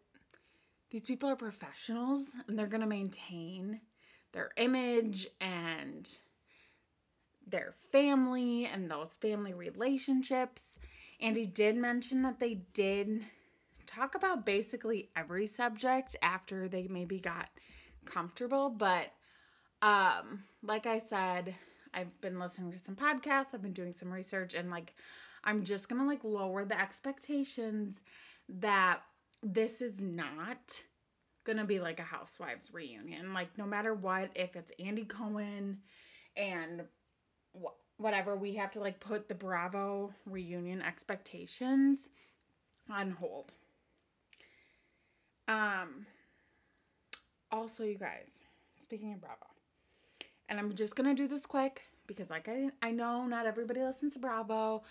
these 0.91 1.03
people 1.03 1.29
are 1.29 1.35
professionals 1.35 2.31
and 2.47 2.57
they're 2.57 2.67
going 2.67 2.81
to 2.81 2.87
maintain 2.87 3.81
their 4.31 4.51
image 4.57 5.27
and 5.39 6.09
their 7.45 7.73
family 7.91 8.65
and 8.65 8.89
those 8.89 9.15
family 9.17 9.53
relationships. 9.53 10.79
And 11.19 11.35
he 11.35 11.45
did 11.45 11.75
mention 11.75 12.23
that 12.23 12.39
they 12.39 12.61
did 12.73 13.25
talk 13.85 14.15
about 14.15 14.45
basically 14.45 15.09
every 15.15 15.47
subject 15.47 16.15
after 16.21 16.67
they 16.67 16.87
maybe 16.87 17.19
got 17.19 17.49
comfortable, 18.05 18.69
but 18.69 19.11
um 19.81 20.43
like 20.63 20.85
I 20.85 20.97
said, 20.97 21.55
I've 21.93 22.21
been 22.21 22.39
listening 22.39 22.71
to 22.71 22.79
some 22.79 22.95
podcasts, 22.95 23.53
I've 23.53 23.61
been 23.61 23.73
doing 23.73 23.91
some 23.91 24.11
research 24.11 24.53
and 24.53 24.69
like 24.69 24.93
I'm 25.43 25.63
just 25.63 25.89
to 25.89 26.07
like 26.07 26.23
lower 26.23 26.65
the 26.65 26.79
expectations 26.79 28.01
that 28.47 29.01
this 29.43 29.81
is 29.81 30.01
not 30.01 30.83
to 31.57 31.65
be 31.65 31.79
like 31.79 31.99
a 31.99 32.03
housewives 32.03 32.73
reunion. 32.73 33.33
Like 33.33 33.57
no 33.57 33.65
matter 33.65 33.93
what, 33.93 34.29
if 34.35 34.55
it's 34.55 34.71
Andy 34.79 35.05
Cohen 35.05 35.79
and 36.35 36.83
wh- 37.53 37.99
whatever, 37.99 38.35
we 38.35 38.55
have 38.55 38.71
to 38.71 38.79
like 38.79 38.99
put 38.99 39.27
the 39.27 39.35
Bravo 39.35 40.13
reunion 40.25 40.81
expectations 40.81 42.09
on 42.89 43.11
hold. 43.11 43.53
Um 45.47 46.05
also 47.51 47.83
you 47.83 47.97
guys, 47.97 48.41
speaking 48.79 49.13
of 49.13 49.21
Bravo. 49.21 49.47
And 50.47 50.59
I'm 50.59 50.73
just 50.75 50.95
to 51.15 51.23
do 51.23 51.27
this 51.27 51.45
quick 51.45 51.83
because 52.07 52.29
like 52.29 52.47
I 52.49 52.69
I 52.81 52.91
know 52.91 53.25
not 53.25 53.45
everybody 53.45 53.81
listens 53.81 54.13
to 54.13 54.19
Bravo. 54.19 54.83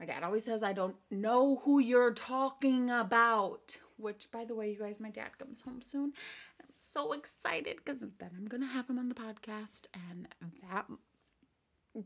My 0.00 0.06
dad 0.06 0.22
always 0.22 0.44
says 0.44 0.62
I 0.62 0.72
don't 0.72 0.96
know 1.10 1.56
who 1.56 1.78
you're 1.78 2.14
talking 2.14 2.90
about. 2.90 3.76
Which, 3.98 4.28
by 4.32 4.46
the 4.46 4.54
way, 4.54 4.70
you 4.70 4.78
guys, 4.78 4.98
my 4.98 5.10
dad 5.10 5.36
comes 5.38 5.60
home 5.60 5.82
soon. 5.82 6.14
I'm 6.58 6.68
so 6.74 7.12
excited 7.12 7.76
because 7.76 8.00
then 8.00 8.30
I'm 8.34 8.46
gonna 8.46 8.66
have 8.66 8.88
him 8.88 8.98
on 8.98 9.10
the 9.10 9.14
podcast, 9.14 9.82
and 9.92 10.26
that 10.62 10.86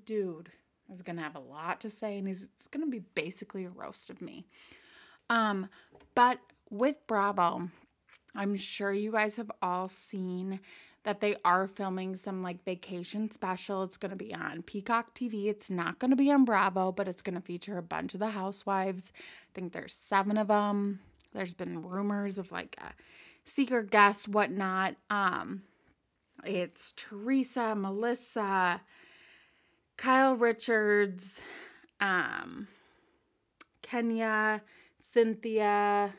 dude 0.05 0.51
is 0.93 1.03
gonna 1.03 1.23
have 1.23 1.37
a 1.37 1.41
lot 1.41 1.81
to 1.83 1.91
say, 1.91 2.19
and 2.19 2.27
he's 2.27 2.43
it's 2.43 2.67
gonna 2.67 2.89
be 2.89 3.05
basically 3.15 3.65
a 3.65 3.71
roast 3.71 4.11
of 4.11 4.21
me. 4.21 4.45
Um, 5.31 5.69
but 6.17 6.41
with 6.71 6.97
Bravo, 7.07 7.71
I'm 8.35 8.57
sure 8.57 8.93
you 8.93 9.13
guys 9.13 9.37
have 9.37 9.53
all 9.63 9.87
seen 9.87 10.59
that 11.05 11.21
they 11.21 11.37
are 11.45 11.67
filming 11.67 12.17
some 12.17 12.43
like 12.43 12.65
vacation 12.65 13.31
special. 13.31 13.83
It's 13.83 13.99
going 13.99 14.11
to 14.11 14.17
be 14.17 14.35
on 14.35 14.63
Peacock 14.63 15.15
TV. 15.15 15.47
It's 15.47 15.71
not 15.71 15.99
going 15.99 16.11
to 16.11 16.17
be 16.17 16.31
on 16.31 16.45
Bravo, 16.45 16.93
but 16.93 17.09
it's 17.09 17.23
going 17.23 17.35
to 17.35 17.41
feature 17.41 17.79
a 17.79 17.83
bunch 17.83 18.15
of 18.15 18.21
the 18.21 18.31
housewives. 18.31 19.13
I 19.17 19.51
think 19.55 19.73
there's 19.73 19.95
seven 19.95 20.37
of 20.39 20.49
them. 20.49 21.01
There's 21.33 21.55
been 21.55 21.83
rumors 21.83 22.39
of 22.39 22.51
like 22.51 22.77
a 22.81 22.93
secret 23.45 23.91
guest, 23.91 24.29
whatnot. 24.29 24.97
Um, 25.11 25.63
it's 26.43 26.93
Teresa, 26.93 27.75
Melissa, 27.75 28.81
Kyle 29.97 30.35
Richards, 30.35 31.43
um, 32.01 32.69
Kenya, 33.83 34.63
Cynthia. 34.99 36.15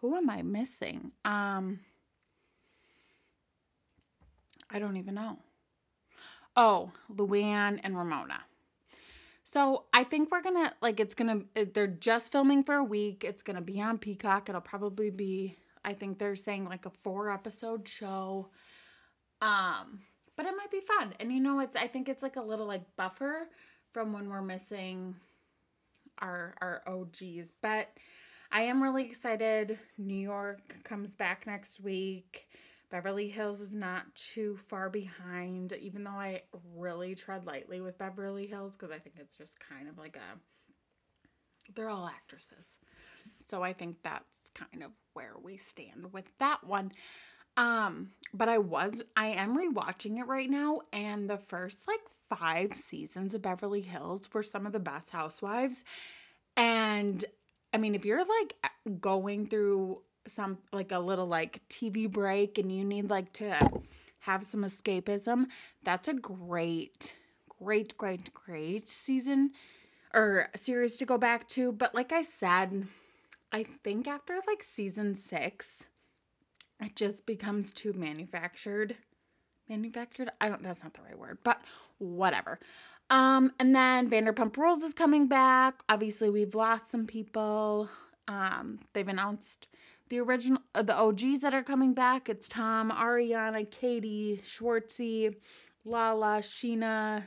Who 0.00 0.14
am 0.14 0.30
I 0.30 0.42
missing? 0.42 1.12
Um, 1.24 1.80
I 4.70 4.78
don't 4.78 4.96
even 4.96 5.14
know. 5.14 5.38
Oh, 6.56 6.92
Luann 7.14 7.80
and 7.82 7.96
Ramona. 7.96 8.40
So 9.44 9.84
I 9.94 10.04
think 10.04 10.30
we're 10.30 10.42
gonna 10.42 10.74
like 10.82 11.00
it's 11.00 11.14
gonna 11.14 11.40
they're 11.72 11.86
just 11.86 12.32
filming 12.32 12.62
for 12.62 12.74
a 12.74 12.84
week. 12.84 13.24
It's 13.24 13.42
gonna 13.42 13.62
be 13.62 13.80
on 13.80 13.96
Peacock. 13.96 14.48
It'll 14.48 14.60
probably 14.60 15.10
be 15.10 15.56
I 15.84 15.94
think 15.94 16.18
they're 16.18 16.36
saying 16.36 16.66
like 16.66 16.84
a 16.84 16.90
four 16.90 17.30
episode 17.30 17.88
show. 17.88 18.50
Um, 19.40 20.00
but 20.36 20.46
it 20.46 20.54
might 20.56 20.70
be 20.70 20.80
fun. 20.80 21.14
And 21.18 21.32
you 21.32 21.40
know, 21.40 21.60
it's 21.60 21.76
I 21.76 21.86
think 21.86 22.08
it's 22.08 22.22
like 22.22 22.36
a 22.36 22.42
little 22.42 22.66
like 22.66 22.96
buffer 22.96 23.48
from 23.94 24.12
when 24.12 24.28
we're 24.28 24.42
missing 24.42 25.16
our 26.18 26.54
our 26.60 26.82
OGs. 26.86 27.52
But 27.62 27.88
I 28.52 28.62
am 28.62 28.82
really 28.82 29.04
excited. 29.04 29.78
New 29.96 30.18
York 30.18 30.82
comes 30.84 31.14
back 31.14 31.46
next 31.46 31.80
week. 31.80 32.48
Beverly 32.90 33.28
Hills 33.28 33.60
is 33.60 33.74
not 33.74 34.14
too 34.14 34.56
far 34.56 34.88
behind, 34.88 35.72
even 35.74 36.04
though 36.04 36.10
I 36.10 36.42
really 36.74 37.14
tread 37.14 37.44
lightly 37.44 37.80
with 37.80 37.98
Beverly 37.98 38.46
Hills 38.46 38.72
because 38.72 38.90
I 38.90 38.98
think 38.98 39.16
it's 39.18 39.36
just 39.36 39.60
kind 39.60 39.88
of 39.88 39.98
like 39.98 40.16
a. 40.16 40.38
They're 41.74 41.90
all 41.90 42.08
actresses. 42.08 42.78
So 43.46 43.62
I 43.62 43.74
think 43.74 43.96
that's 44.02 44.50
kind 44.54 44.82
of 44.82 44.92
where 45.12 45.34
we 45.42 45.58
stand 45.58 46.12
with 46.12 46.24
that 46.38 46.64
one. 46.64 46.92
Um, 47.58 48.12
but 48.32 48.48
I 48.48 48.58
was 48.58 49.02
I 49.16 49.28
am 49.28 49.56
rewatching 49.56 50.18
it 50.18 50.26
right 50.26 50.48
now, 50.48 50.80
and 50.92 51.28
the 51.28 51.38
first 51.38 51.86
like 51.86 52.00
five 52.38 52.74
seasons 52.74 53.34
of 53.34 53.42
Beverly 53.42 53.82
Hills 53.82 54.32
were 54.32 54.42
some 54.42 54.64
of 54.64 54.72
the 54.72 54.78
best 54.78 55.10
housewives. 55.10 55.84
And 56.56 57.24
I 57.72 57.78
mean, 57.78 57.94
if 57.94 58.04
you're 58.04 58.24
like 58.24 58.54
going 59.00 59.46
through 59.46 60.02
some 60.28 60.58
like 60.72 60.92
a 60.92 60.98
little 60.98 61.26
like 61.26 61.60
TV 61.68 62.10
break 62.10 62.58
and 62.58 62.70
you 62.70 62.84
need 62.84 63.10
like 63.10 63.32
to 63.34 63.58
have 64.20 64.44
some 64.44 64.64
escapism, 64.64 65.46
that's 65.82 66.08
a 66.08 66.14
great, 66.14 67.16
great, 67.60 67.96
great, 67.96 68.32
great 68.34 68.88
season 68.88 69.52
or 70.14 70.48
series 70.54 70.96
to 70.98 71.06
go 71.06 71.18
back 71.18 71.48
to. 71.48 71.72
But 71.72 71.94
like 71.94 72.12
I 72.12 72.22
said, 72.22 72.86
I 73.52 73.62
think 73.62 74.06
after 74.06 74.38
like 74.46 74.62
season 74.62 75.14
six, 75.14 75.88
it 76.80 76.96
just 76.96 77.26
becomes 77.26 77.72
too 77.72 77.92
manufactured 77.92 78.96
manufactured. 79.68 80.30
I 80.40 80.48
don't 80.48 80.62
that's 80.62 80.82
not 80.82 80.94
the 80.94 81.02
right 81.02 81.18
word, 81.18 81.38
but 81.44 81.60
whatever. 81.98 82.58
Um, 83.10 83.52
and 83.58 83.74
then 83.74 84.10
Vanderpump 84.10 84.56
Rules 84.56 84.82
is 84.82 84.92
coming 84.92 85.28
back. 85.28 85.82
Obviously, 85.88 86.28
we've 86.30 86.54
lost 86.54 86.90
some 86.90 87.06
people. 87.06 87.88
Um, 88.26 88.80
they've 88.92 89.08
announced 89.08 89.66
the 90.08 90.20
original 90.20 90.62
uh, 90.74 90.82
the 90.82 90.96
OGs 90.96 91.40
that 91.40 91.54
are 91.54 91.62
coming 91.62 91.94
back. 91.94 92.28
It's 92.28 92.48
Tom, 92.48 92.90
Ariana, 92.90 93.70
Katie, 93.70 94.40
Schwartzy, 94.44 95.36
Lala, 95.84 96.40
Scheana, 96.40 97.24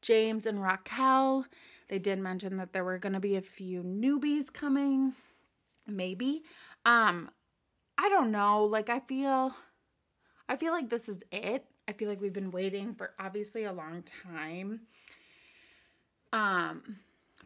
James, 0.00 0.46
and 0.46 0.62
Raquel. 0.62 1.46
They 1.88 1.98
did 1.98 2.18
mention 2.18 2.56
that 2.56 2.72
there 2.72 2.84
were 2.84 2.98
going 2.98 3.12
to 3.12 3.20
be 3.20 3.36
a 3.36 3.42
few 3.42 3.82
newbies 3.82 4.52
coming, 4.52 5.14
maybe. 5.86 6.42
Um, 6.84 7.30
I 7.98 8.08
don't 8.08 8.30
know. 8.30 8.64
Like 8.64 8.88
I 8.88 9.00
feel, 9.00 9.54
I 10.48 10.56
feel 10.56 10.72
like 10.72 10.90
this 10.90 11.08
is 11.08 11.22
it. 11.30 11.66
I 11.88 11.92
feel 11.92 12.08
like 12.08 12.20
we've 12.20 12.32
been 12.32 12.50
waiting 12.50 12.94
for 12.94 13.10
obviously 13.18 13.64
a 13.64 13.72
long 13.72 14.04
time. 14.24 14.82
Um, 16.32 16.96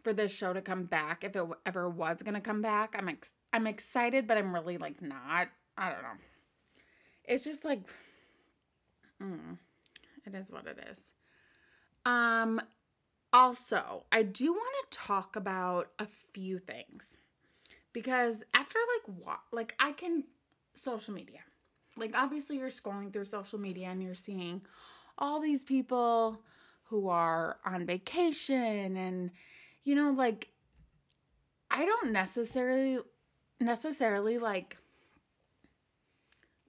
for 0.03 0.13
this 0.13 0.33
show 0.33 0.53
to 0.53 0.61
come 0.61 0.85
back, 0.85 1.23
if 1.23 1.35
it 1.35 1.43
ever 1.65 1.89
was 1.89 2.21
gonna 2.23 2.39
come 2.39 2.61
back, 2.61 2.95
I'm 2.97 3.09
ex- 3.09 3.33
I'm 3.57 3.65
excited, 3.65 4.27
but 4.27 4.37
I'm 4.37 4.53
really 4.53 4.77
like 4.77 5.01
not. 5.01 5.47
I 5.75 5.89
don't 5.89 6.03
know. 6.03 6.19
It's 7.25 7.43
just 7.43 7.65
like, 7.65 7.79
mm, 9.19 9.57
it 10.27 10.35
is 10.35 10.51
what 10.51 10.67
it 10.67 10.77
is. 10.91 11.13
Um, 12.05 12.61
also, 13.33 14.03
I 14.11 14.21
do 14.21 14.53
want 14.53 14.91
to 14.91 14.99
talk 14.99 15.35
about 15.35 15.87
a 15.97 16.05
few 16.05 16.59
things 16.59 17.17
because 17.93 18.43
after 18.53 18.77
like 18.77 19.17
what, 19.25 19.39
like 19.51 19.73
I 19.79 19.91
can 19.91 20.25
social 20.75 21.15
media. 21.15 21.39
Like 21.97 22.15
obviously 22.15 22.57
you're 22.57 22.69
scrolling 22.69 23.11
through 23.11 23.25
social 23.25 23.57
media 23.57 23.87
and 23.87 24.03
you're 24.03 24.13
seeing 24.13 24.61
all 25.17 25.39
these 25.39 25.63
people 25.63 26.43
who 26.83 27.09
are 27.09 27.57
on 27.65 27.87
vacation 27.87 28.95
and 28.95 29.31
you 29.83 29.95
know 29.95 30.11
like 30.11 30.49
I 31.71 31.85
don't 31.85 32.11
necessarily 32.11 32.99
necessarily 33.59 34.37
like 34.37 34.77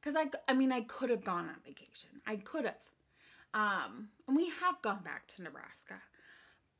cuz 0.02 0.16
I 0.16 0.30
I 0.46 0.54
mean 0.54 0.72
I 0.72 0.82
could 0.82 1.10
have 1.10 1.24
gone 1.24 1.48
on 1.48 1.60
vacation. 1.64 2.20
I 2.26 2.36
could 2.36 2.64
have. 2.64 2.76
Um 3.54 4.10
and 4.26 4.36
we 4.36 4.50
have 4.50 4.80
gone 4.82 5.02
back 5.02 5.26
to 5.28 5.42
Nebraska. 5.42 6.02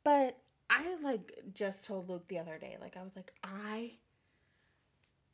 But 0.05 0.39
I 0.71 0.97
like 1.03 1.41
just 1.53 1.85
told 1.85 2.09
Luke 2.09 2.29
the 2.29 2.39
other 2.39 2.59
day 2.59 2.77
like 2.81 2.97
I 2.97 3.03
was 3.03 3.17
like 3.17 3.33
I 3.43 3.99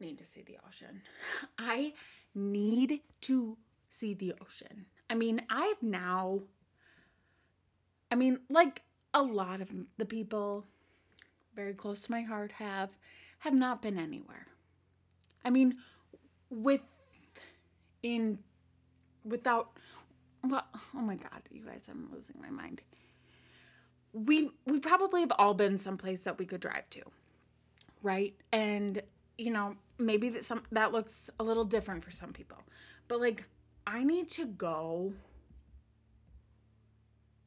need 0.01 0.19
to 0.19 0.25
see 0.25 0.43
the 0.43 0.59
ocean. 0.67 1.03
I 1.59 1.95
need 2.35 3.01
to 3.23 3.57
see 3.91 4.15
the 4.15 4.35
ocean. 4.41 4.87
I 5.09 5.15
mean, 5.15 5.43
I've 5.49 5.83
now, 5.83 6.41
I 8.11 8.15
mean, 8.15 8.41
like 8.49 8.83
a 9.13 9.23
lot 9.23 9.61
of 9.61 9.71
the 9.97 10.05
people 10.05 10.65
very 11.55 11.75
close 11.75 12.03
to 12.03 12.11
my 12.11 12.23
heart 12.23 12.53
have, 12.53 12.91
have 13.41 13.55
not 13.55 13.83
been 13.83 13.99
anywhere. 13.99 14.49
I 15.45 15.51
mean, 15.51 15.77
with, 16.51 16.81
in, 18.03 18.39
without, 19.25 19.79
well, 20.43 20.65
oh 20.95 21.01
my 21.01 21.17
God, 21.17 21.43
you 21.51 21.65
guys, 21.65 21.85
I'm 21.91 22.09
losing 22.13 22.37
my 22.41 22.51
mind. 22.51 22.81
We, 24.13 24.51
we 24.65 24.79
probably 24.79 25.21
have 25.21 25.33
all 25.39 25.55
been 25.55 25.79
someplace 25.79 26.21
that 26.21 26.39
we 26.39 26.47
could 26.47 26.61
drive 26.61 26.89
to, 26.91 27.03
right? 28.03 28.35
And, 28.53 29.03
you 29.37 29.51
know, 29.51 29.77
maybe 29.99 30.29
that 30.31 30.45
some 30.45 30.63
that 30.73 30.93
looks 30.93 31.31
a 31.39 31.45
little 31.45 31.65
different 31.65 32.05
for 32.05 32.11
some 32.11 32.33
people. 32.33 32.59
But 33.09 33.21
like 33.21 33.45
I 33.87 34.03
need 34.05 34.29
to 34.31 34.47
go 34.47 35.13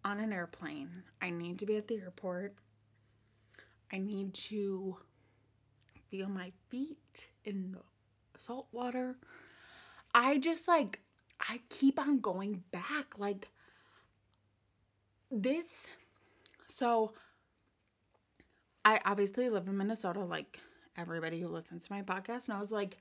on 0.05 0.19
an 0.19 0.31
airplane. 0.31 1.03
I 1.21 1.29
need 1.29 1.59
to 1.59 1.65
be 1.65 1.77
at 1.77 1.87
the 1.87 1.95
airport. 1.95 2.53
I 3.91 3.97
need 3.97 4.33
to 4.33 4.97
feel 6.09 6.29
my 6.29 6.51
feet 6.69 7.27
in 7.43 7.71
the 7.71 7.79
salt 8.37 8.67
water. 8.71 9.15
I 10.13 10.37
just 10.37 10.67
like 10.67 11.01
I 11.39 11.59
keep 11.69 11.99
on 11.99 12.19
going 12.19 12.63
back 12.71 13.19
like 13.19 13.49
this 15.29 15.87
so 16.67 17.13
I 18.85 18.99
obviously 19.05 19.49
live 19.49 19.67
in 19.67 19.77
Minnesota 19.77 20.23
like 20.23 20.59
everybody 20.97 21.39
who 21.41 21.49
listens 21.49 21.87
to 21.87 21.93
my 21.93 22.01
podcast 22.01 22.49
knows 22.49 22.71
like 22.71 22.97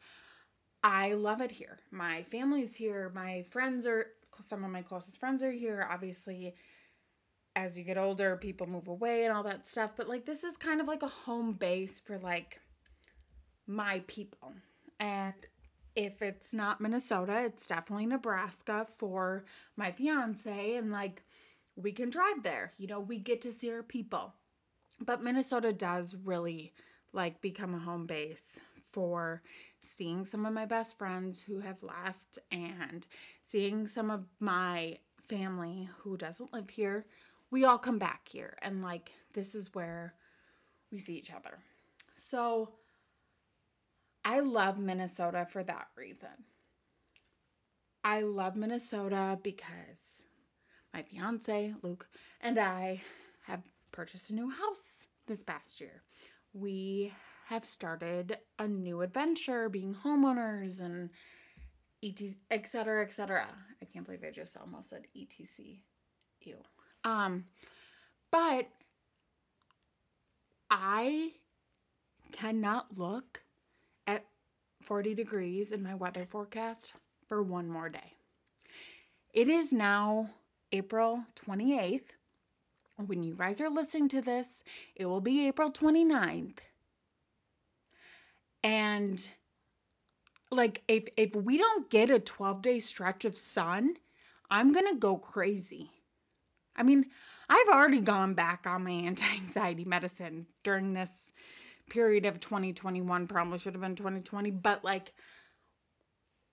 I 0.82 1.14
love 1.14 1.40
it 1.40 1.50
here. 1.50 1.80
My 1.90 2.22
family's 2.24 2.76
here. 2.76 3.10
My 3.14 3.42
friends 3.50 3.86
are 3.86 4.06
some 4.44 4.62
of 4.62 4.70
my 4.70 4.82
closest 4.82 5.18
friends 5.18 5.42
are 5.42 5.50
here. 5.50 5.86
Obviously, 5.90 6.54
as 7.56 7.76
you 7.76 7.84
get 7.84 7.98
older, 7.98 8.36
people 8.36 8.66
move 8.66 8.86
away 8.86 9.24
and 9.24 9.32
all 9.32 9.42
that 9.44 9.66
stuff, 9.66 9.92
but 9.96 10.08
like 10.08 10.26
this 10.26 10.44
is 10.44 10.56
kind 10.56 10.80
of 10.80 10.86
like 10.86 11.02
a 11.02 11.08
home 11.08 11.54
base 11.54 11.98
for 11.98 12.18
like 12.18 12.60
my 13.66 14.02
people. 14.06 14.52
And 14.98 15.34
if 15.94 16.20
it's 16.22 16.52
not 16.52 16.80
Minnesota, 16.80 17.42
it's 17.44 17.66
definitely 17.66 18.06
Nebraska 18.06 18.86
for 18.88 19.44
my 19.76 19.90
fiance 19.90 20.76
and 20.76 20.92
like 20.92 21.22
we 21.74 21.92
can 21.92 22.10
drive 22.10 22.42
there. 22.42 22.72
You 22.78 22.86
know, 22.86 23.00
we 23.00 23.18
get 23.18 23.40
to 23.42 23.52
see 23.52 23.70
our 23.72 23.82
people. 23.82 24.34
But 25.00 25.22
Minnesota 25.22 25.72
does 25.72 26.16
really 26.24 26.72
like 27.12 27.40
become 27.40 27.74
a 27.74 27.78
home 27.78 28.06
base 28.06 28.60
for 28.92 29.42
seeing 29.80 30.24
some 30.24 30.46
of 30.46 30.52
my 30.52 30.64
best 30.64 30.98
friends 30.98 31.42
who 31.42 31.60
have 31.60 31.82
left 31.82 32.38
and 32.50 33.06
seeing 33.42 33.86
some 33.86 34.10
of 34.10 34.24
my 34.40 34.98
family 35.28 35.88
who 35.98 36.16
doesn't 36.16 36.52
live 36.52 36.70
here. 36.70 37.06
We 37.50 37.64
all 37.64 37.78
come 37.78 37.98
back 37.98 38.28
here 38.28 38.56
and 38.62 38.82
like 38.82 39.12
this 39.32 39.54
is 39.54 39.74
where 39.74 40.14
we 40.90 40.98
see 40.98 41.16
each 41.16 41.32
other. 41.32 41.58
So 42.16 42.70
I 44.26 44.40
love 44.40 44.76
Minnesota 44.76 45.46
for 45.48 45.62
that 45.62 45.86
reason. 45.96 46.46
I 48.02 48.22
love 48.22 48.56
Minnesota 48.56 49.38
because 49.40 50.24
my 50.92 51.02
fiance, 51.02 51.72
Luke, 51.80 52.08
and 52.40 52.58
I 52.58 53.02
have 53.46 53.62
purchased 53.92 54.30
a 54.30 54.34
new 54.34 54.50
house 54.50 55.06
this 55.28 55.44
past 55.44 55.80
year. 55.80 56.02
We 56.52 57.12
have 57.46 57.64
started 57.64 58.38
a 58.58 58.66
new 58.66 59.02
adventure 59.02 59.68
being 59.68 59.94
homeowners 59.94 60.80
and 60.80 61.10
etc 62.02 62.42
etc 62.50 63.04
etc 63.04 63.46
i 63.80 63.84
can't 63.84 64.04
believe 64.04 64.22
i 64.26 64.30
just 64.30 64.56
almost 64.56 64.90
said 64.90 65.02
etc 65.16 65.80
ew. 66.42 66.56
Um 67.04 67.44
but 68.32 68.66
i 70.70 71.30
cannot 72.32 72.98
look 72.98 73.42
40 74.86 75.14
degrees 75.14 75.72
in 75.72 75.82
my 75.82 75.94
weather 75.94 76.26
forecast 76.26 76.94
for 77.28 77.42
one 77.42 77.68
more 77.68 77.88
day 77.88 78.14
it 79.34 79.48
is 79.48 79.72
now 79.72 80.30
april 80.72 81.24
28th 81.34 82.12
when 83.04 83.22
you 83.22 83.34
guys 83.34 83.60
are 83.60 83.68
listening 83.68 84.08
to 84.08 84.22
this, 84.22 84.64
it 84.94 85.06
will 85.06 85.20
be 85.20 85.46
April 85.46 85.70
29th. 85.70 86.58
And 88.64 89.30
like 90.50 90.82
if 90.88 91.04
if 91.16 91.34
we 91.34 91.58
don't 91.58 91.90
get 91.90 92.10
a 92.10 92.18
12-day 92.18 92.78
stretch 92.80 93.24
of 93.24 93.36
sun, 93.36 93.96
I'm 94.50 94.72
going 94.72 94.88
to 94.88 94.98
go 94.98 95.18
crazy. 95.18 95.90
I 96.74 96.82
mean, 96.82 97.06
I've 97.48 97.68
already 97.68 98.00
gone 98.00 98.34
back 98.34 98.66
on 98.66 98.84
my 98.84 98.90
anti-anxiety 99.06 99.84
medicine 99.84 100.46
during 100.62 100.94
this 100.94 101.32
period 101.88 102.26
of 102.26 102.40
2021, 102.40 103.26
probably 103.26 103.58
should 103.58 103.74
have 103.74 103.82
been 103.82 103.96
2020, 103.96 104.50
but 104.50 104.84
like 104.84 105.12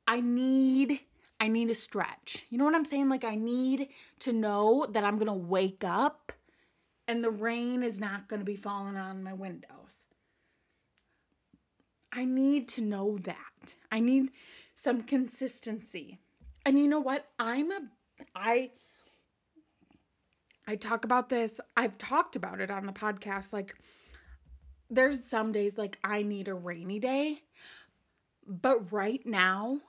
I 0.07 0.19
need 0.19 0.99
I 1.39 1.49
need 1.49 1.69
a 1.69 1.75
stretch. 1.75 2.45
You 2.49 2.57
know 2.57 2.63
what 2.63 2.75
I'm 2.75 2.85
saying? 2.85 3.09
Like, 3.09 3.25
I 3.25 3.35
need 3.35 3.89
to 4.19 4.31
know 4.31 4.87
that 4.91 5.03
I'm 5.03 5.17
to 5.27 5.33
wake 5.33 5.83
up 5.83 6.31
and 7.07 7.23
the 7.23 7.29
rain 7.29 7.83
is 7.83 7.99
not 7.99 8.29
to 8.39 8.45
be 8.45 8.55
falling 8.55 8.95
on 8.95 9.23
my 9.23 9.33
windows. 9.33 10.05
I 12.11 12.25
need 12.25 12.67
to 12.69 12.81
know 12.81 13.17
that. 13.23 13.73
I 13.91 13.99
need 13.99 14.29
some 14.75 15.03
consistency. 15.03 16.19
And 16.65 16.79
you 16.79 16.87
know 16.87 16.99
what? 16.99 17.27
I'm 17.39 17.71
a 17.71 17.81
I 18.35 18.71
I 20.65 20.75
talk 20.75 21.03
about 21.03 21.27
this. 21.27 21.59
I've 21.75 21.97
talked 21.97 22.35
about 22.35 22.61
it 22.61 22.71
on 22.71 22.85
the 22.85 22.93
podcast 22.93 23.51
like 23.51 23.75
there's 24.89 25.23
some 25.23 25.51
days 25.51 25.77
like 25.77 25.97
I 26.03 26.23
need 26.23 26.47
a 26.47 26.53
rainy 26.53 26.99
day. 26.99 27.43
But 28.47 28.91
right 28.91 29.25
now, 29.25 29.81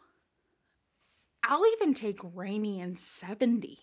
I'll 1.42 1.66
even 1.74 1.94
take 1.94 2.18
rainy 2.22 2.80
and 2.80 2.98
70, 2.98 3.78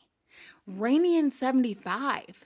rainy 0.67 1.17
and 1.17 1.32
75. 1.32 2.45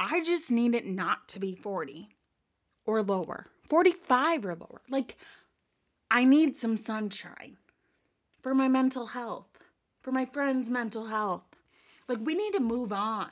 I 0.00 0.22
just 0.22 0.50
need 0.50 0.74
it 0.74 0.86
not 0.86 1.28
to 1.28 1.38
be 1.38 1.54
40 1.54 2.08
or 2.86 3.02
lower, 3.02 3.46
45 3.68 4.46
or 4.46 4.54
lower. 4.56 4.82
Like, 4.88 5.16
I 6.10 6.24
need 6.24 6.56
some 6.56 6.76
sunshine 6.76 7.58
for 8.42 8.54
my 8.54 8.68
mental 8.68 9.08
health. 9.08 9.46
for 10.02 10.12
my 10.12 10.24
friends' 10.26 10.70
mental 10.70 11.06
health. 11.06 11.44
Like 12.08 12.18
we 12.22 12.34
need 12.34 12.52
to 12.54 12.60
move 12.60 12.92
on. 12.92 13.30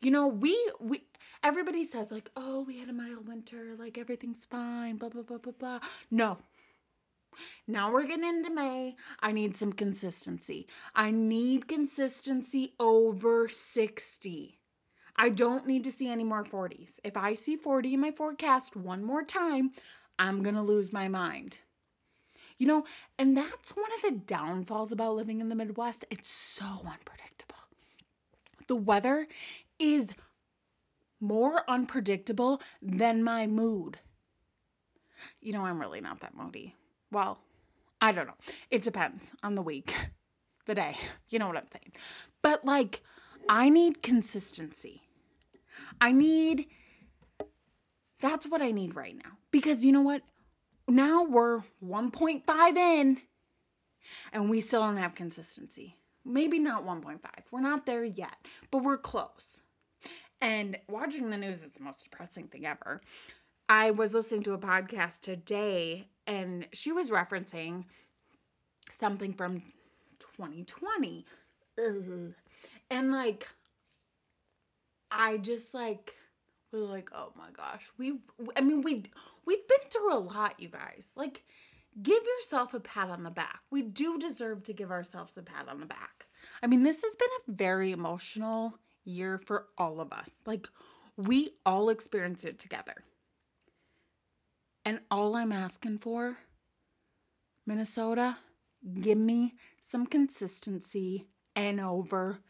You 0.00 0.10
know, 0.10 0.26
we 0.26 0.56
we 0.80 1.04
everybody 1.42 1.84
says 1.84 2.10
like, 2.10 2.30
"Oh, 2.36 2.62
we 2.62 2.78
had 2.78 2.88
a 2.88 2.92
mild 2.92 3.28
winter, 3.28 3.74
like 3.78 3.98
everything's 3.98 4.46
fine, 4.46 4.96
blah 4.96 5.08
blah 5.08 5.22
blah 5.22 5.38
blah 5.38 5.52
blah." 5.52 5.80
No. 6.10 6.38
Now 7.66 7.90
we're 7.90 8.06
getting 8.06 8.26
into 8.26 8.50
May. 8.50 8.96
I 9.20 9.32
need 9.32 9.56
some 9.56 9.72
consistency. 9.72 10.66
I 10.94 11.10
need 11.10 11.68
consistency 11.68 12.74
over 12.78 13.48
60. 13.48 14.58
I 15.16 15.28
don't 15.28 15.66
need 15.66 15.84
to 15.84 15.92
see 15.92 16.10
any 16.10 16.24
more 16.24 16.44
40s. 16.44 17.00
If 17.04 17.16
I 17.16 17.34
see 17.34 17.56
40 17.56 17.94
in 17.94 18.00
my 18.00 18.10
forecast 18.10 18.76
one 18.76 19.04
more 19.04 19.22
time, 19.22 19.72
I'm 20.18 20.42
going 20.42 20.56
to 20.56 20.62
lose 20.62 20.92
my 20.92 21.08
mind. 21.08 21.58
You 22.58 22.66
know, 22.66 22.84
and 23.18 23.36
that's 23.36 23.76
one 23.76 23.90
of 23.94 24.02
the 24.02 24.20
downfalls 24.24 24.92
about 24.92 25.16
living 25.16 25.40
in 25.40 25.48
the 25.48 25.54
Midwest. 25.54 26.04
It's 26.10 26.30
so 26.30 26.64
unpredictable. 26.64 27.56
The 28.68 28.76
weather 28.76 29.26
is 29.78 30.14
more 31.22 31.62
unpredictable 31.68 32.60
than 32.82 33.22
my 33.22 33.46
mood. 33.46 33.98
You 35.40 35.52
know, 35.52 35.64
I'm 35.64 35.80
really 35.80 36.00
not 36.00 36.20
that 36.20 36.36
moody. 36.36 36.74
Well, 37.10 37.38
I 38.00 38.12
don't 38.12 38.26
know. 38.26 38.34
It 38.70 38.82
depends 38.82 39.32
on 39.42 39.54
the 39.54 39.62
week, 39.62 39.94
the 40.66 40.74
day. 40.74 40.96
You 41.28 41.38
know 41.38 41.48
what 41.48 41.56
I'm 41.56 41.70
saying. 41.72 41.92
But 42.42 42.64
like, 42.64 43.02
I 43.48 43.70
need 43.70 44.02
consistency. 44.02 45.02
I 46.00 46.12
need, 46.12 46.66
that's 48.20 48.46
what 48.46 48.60
I 48.60 48.72
need 48.72 48.96
right 48.96 49.16
now. 49.16 49.38
Because 49.50 49.84
you 49.84 49.92
know 49.92 50.02
what? 50.02 50.22
now 50.88 51.24
we're 51.24 51.62
1.5 51.84 52.76
in 52.76 53.18
and 54.32 54.50
we 54.50 54.60
still 54.60 54.82
don't 54.82 54.96
have 54.96 55.14
consistency. 55.14 55.96
Maybe 56.24 56.58
not 56.58 56.86
1.5. 56.86 57.18
We're 57.50 57.60
not 57.60 57.86
there 57.86 58.04
yet, 58.04 58.36
but 58.70 58.84
we're 58.84 58.98
close. 58.98 59.61
And 60.42 60.76
watching 60.88 61.30
the 61.30 61.36
news 61.36 61.62
is 61.62 61.70
the 61.70 61.84
most 61.84 62.02
depressing 62.02 62.48
thing 62.48 62.66
ever. 62.66 63.00
I 63.68 63.92
was 63.92 64.12
listening 64.12 64.42
to 64.42 64.54
a 64.54 64.58
podcast 64.58 65.20
today 65.20 66.08
and 66.26 66.66
she 66.72 66.90
was 66.90 67.10
referencing 67.10 67.84
something 68.90 69.34
from 69.34 69.62
2020. 70.18 71.24
Ugh. 71.78 72.34
And 72.90 73.12
like, 73.12 73.48
I 75.12 75.36
just 75.36 75.74
like 75.74 76.12
was 76.72 76.90
like, 76.90 77.10
oh 77.14 77.32
my 77.36 77.50
gosh, 77.56 77.86
we, 77.96 78.18
I 78.56 78.62
mean, 78.62 78.82
we, 78.82 79.04
we've 79.46 79.68
been 79.68 79.90
through 79.90 80.12
a 80.12 80.18
lot, 80.18 80.58
you 80.58 80.68
guys. 80.68 81.06
Like, 81.16 81.44
give 82.02 82.22
yourself 82.38 82.74
a 82.74 82.80
pat 82.80 83.10
on 83.10 83.22
the 83.22 83.30
back. 83.30 83.60
We 83.70 83.82
do 83.82 84.18
deserve 84.18 84.64
to 84.64 84.72
give 84.72 84.90
ourselves 84.90 85.38
a 85.38 85.42
pat 85.42 85.68
on 85.68 85.78
the 85.78 85.86
back. 85.86 86.26
I 86.62 86.66
mean, 86.66 86.82
this 86.82 87.02
has 87.02 87.14
been 87.14 87.28
a 87.48 87.52
very 87.52 87.92
emotional 87.92 88.74
year 89.04 89.38
for 89.38 89.66
all 89.78 90.00
of 90.00 90.12
us. 90.12 90.30
Like, 90.46 90.68
we 91.16 91.52
all 91.66 91.88
experienced 91.90 92.44
it 92.44 92.58
together. 92.58 93.04
And 94.84 95.00
all 95.10 95.36
I'm 95.36 95.52
asking 95.52 95.98
for, 95.98 96.38
Minnesota, 97.66 98.38
give 99.00 99.18
me 99.18 99.54
some 99.80 100.06
consistency 100.06 101.26
and 101.54 101.80
over 101.80 102.40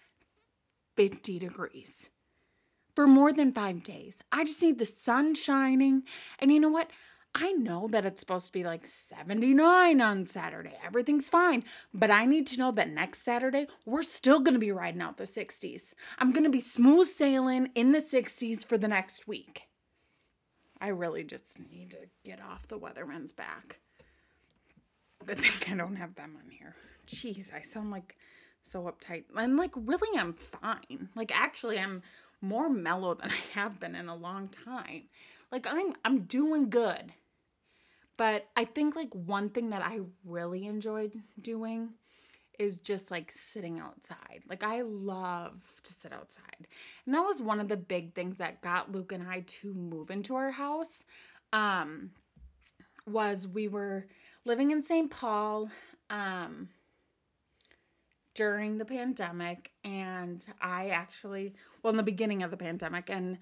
50 0.97 1.39
degrees 1.39 2.09
for 2.95 3.07
more 3.07 3.33
than 3.33 3.53
five 3.53 3.83
days. 3.83 4.19
I 4.31 4.45
just 4.45 4.63
need 4.63 4.79
the 4.79 4.87
sun 4.87 5.35
shining. 5.35 6.03
And 6.39 6.53
you 6.53 6.61
know 6.61 6.69
what? 6.69 6.91
I 7.35 7.53
know 7.53 7.89
that 7.89 8.05
it's 8.05 8.21
supposed 8.21 8.47
to 8.47 8.53
be 8.53 8.63
like 8.63 8.85
79 8.85 10.01
on 10.01 10.27
Saturday. 10.27 10.79
Everything's 10.85 11.31
fine. 11.31 11.65
But 11.95 12.11
I 12.11 12.27
need 12.27 12.47
to 12.49 12.59
know 12.59 12.73
that 12.73 12.91
next 12.91 13.23
Saturday, 13.23 13.67
we're 13.87 14.03
still 14.03 14.41
going 14.41 14.55
to 14.55 14.61
be 14.61 14.73
riding 14.73 15.01
out 15.01 15.17
the 15.17 15.25
60s. 15.25 15.95
I'm 16.19 16.33
going 16.33 16.45
to 16.45 16.51
be 16.51 16.61
smooth 16.61 17.09
sailing 17.09 17.71
in 17.75 17.93
the 17.93 18.01
60s 18.01 18.65
for 18.65 18.77
the 18.77 18.89
next 18.89 19.27
week. 19.27 19.69
I 20.81 20.89
really 20.89 21.25
just 21.25 21.59
need 21.71 21.93
to 21.93 22.09
get 22.25 22.41
off 22.43 22.69
the 22.69 22.79
weatherman's 22.79 23.33
back. 23.33 23.79
Good 25.25 25.39
thing 25.39 25.73
I 25.73 25.77
don't 25.79 25.97
have 25.97 26.15
them 26.17 26.37
on 26.37 26.51
here. 26.51 26.75
Jeez, 27.07 27.55
I 27.55 27.63
sound 27.63 27.91
like 27.91 28.17
so 28.63 28.83
uptight. 28.83 29.25
And 29.35 29.57
like, 29.57 29.73
really, 29.75 30.19
I'm 30.19 30.35
fine. 30.35 31.09
Like, 31.15 31.39
actually, 31.39 31.79
I'm 31.79 32.03
more 32.43 32.69
mellow 32.69 33.15
than 33.15 33.31
I 33.31 33.59
have 33.59 33.81
been 33.81 33.95
in 33.95 34.09
a 34.09 34.17
long 34.17 34.49
time. 34.49 35.05
Like 35.53 35.67
I'm 35.69 35.95
I'm 36.05 36.21
doing 36.21 36.71
good. 36.71 37.13
But 38.17 38.49
I 38.57 38.65
think 38.65 38.95
like 38.95 39.13
one 39.15 39.51
thing 39.51 39.71
that 39.71 39.83
I 39.83 40.01
really 40.25 40.67
enjoyed 40.67 41.13
doing 41.41 41.95
is 42.59 42.77
just 42.77 43.11
like 43.11 43.31
sitting 43.31 43.81
outside. 43.81 44.43
Like 44.49 44.63
I 44.63 44.83
love 44.83 45.81
to 45.83 45.93
sit 45.93 46.13
outside. 46.13 46.69
And 47.07 47.15
that 47.15 47.23
was 47.23 47.41
one 47.41 47.61
of 47.61 47.69
the 47.69 47.77
big 47.77 48.15
things 48.15 48.37
that 48.37 48.63
got 48.63 48.93
Luke 48.93 49.13
and 49.13 49.27
I 49.27 49.41
to 49.41 49.75
move 49.75 50.11
into 50.11 50.35
our 50.35 50.51
house. 50.51 51.05
Um 51.53 52.11
was 53.07 53.49
we 53.49 53.69
were 53.69 54.07
living 54.45 54.71
in 54.71 54.83
St. 54.83 55.11
Paul. 55.11 55.71
Um 56.11 56.69
during 58.35 58.79
the 58.79 58.85
pandemic 58.85 59.73
and 59.85 60.47
I 60.61 60.89
actually 60.89 61.55
well 61.83 61.91
in 61.91 61.99
the 61.99 62.03
beginning 62.03 62.43
of 62.43 62.51
the 62.51 62.57
pandemic 62.57 63.11
and 63.11 63.39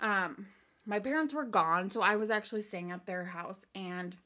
um 0.00 0.46
my 0.86 0.98
parents 0.98 1.34
were 1.34 1.44
gone 1.44 1.90
so 1.90 2.00
I 2.00 2.16
was 2.16 2.30
actually 2.30 2.62
staying 2.62 2.92
at 2.92 3.06
their 3.06 3.24
house 3.24 3.64
and 3.74 4.16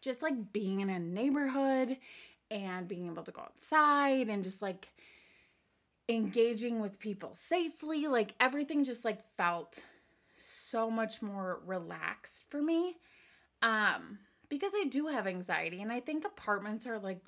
just 0.00 0.22
like 0.22 0.52
being 0.52 0.80
in 0.80 0.90
a 0.90 0.98
neighborhood 0.98 1.96
and 2.50 2.86
being 2.86 3.06
able 3.06 3.24
to 3.24 3.32
go 3.32 3.40
outside 3.40 4.28
and 4.28 4.44
just 4.44 4.62
like 4.62 4.88
engaging 6.08 6.80
with 6.80 7.00
people 7.00 7.34
safely 7.34 8.06
like 8.06 8.34
everything 8.38 8.84
just 8.84 9.04
like 9.04 9.20
felt 9.36 9.82
so 10.36 10.88
much 10.88 11.20
more 11.20 11.60
relaxed 11.66 12.44
for 12.48 12.62
me 12.62 12.96
um 13.62 14.18
because 14.48 14.72
I 14.76 14.84
do 14.84 15.08
have 15.08 15.26
anxiety 15.26 15.82
and 15.82 15.90
I 15.90 15.98
think 15.98 16.24
apartments 16.24 16.86
are 16.86 17.00
like 17.00 17.22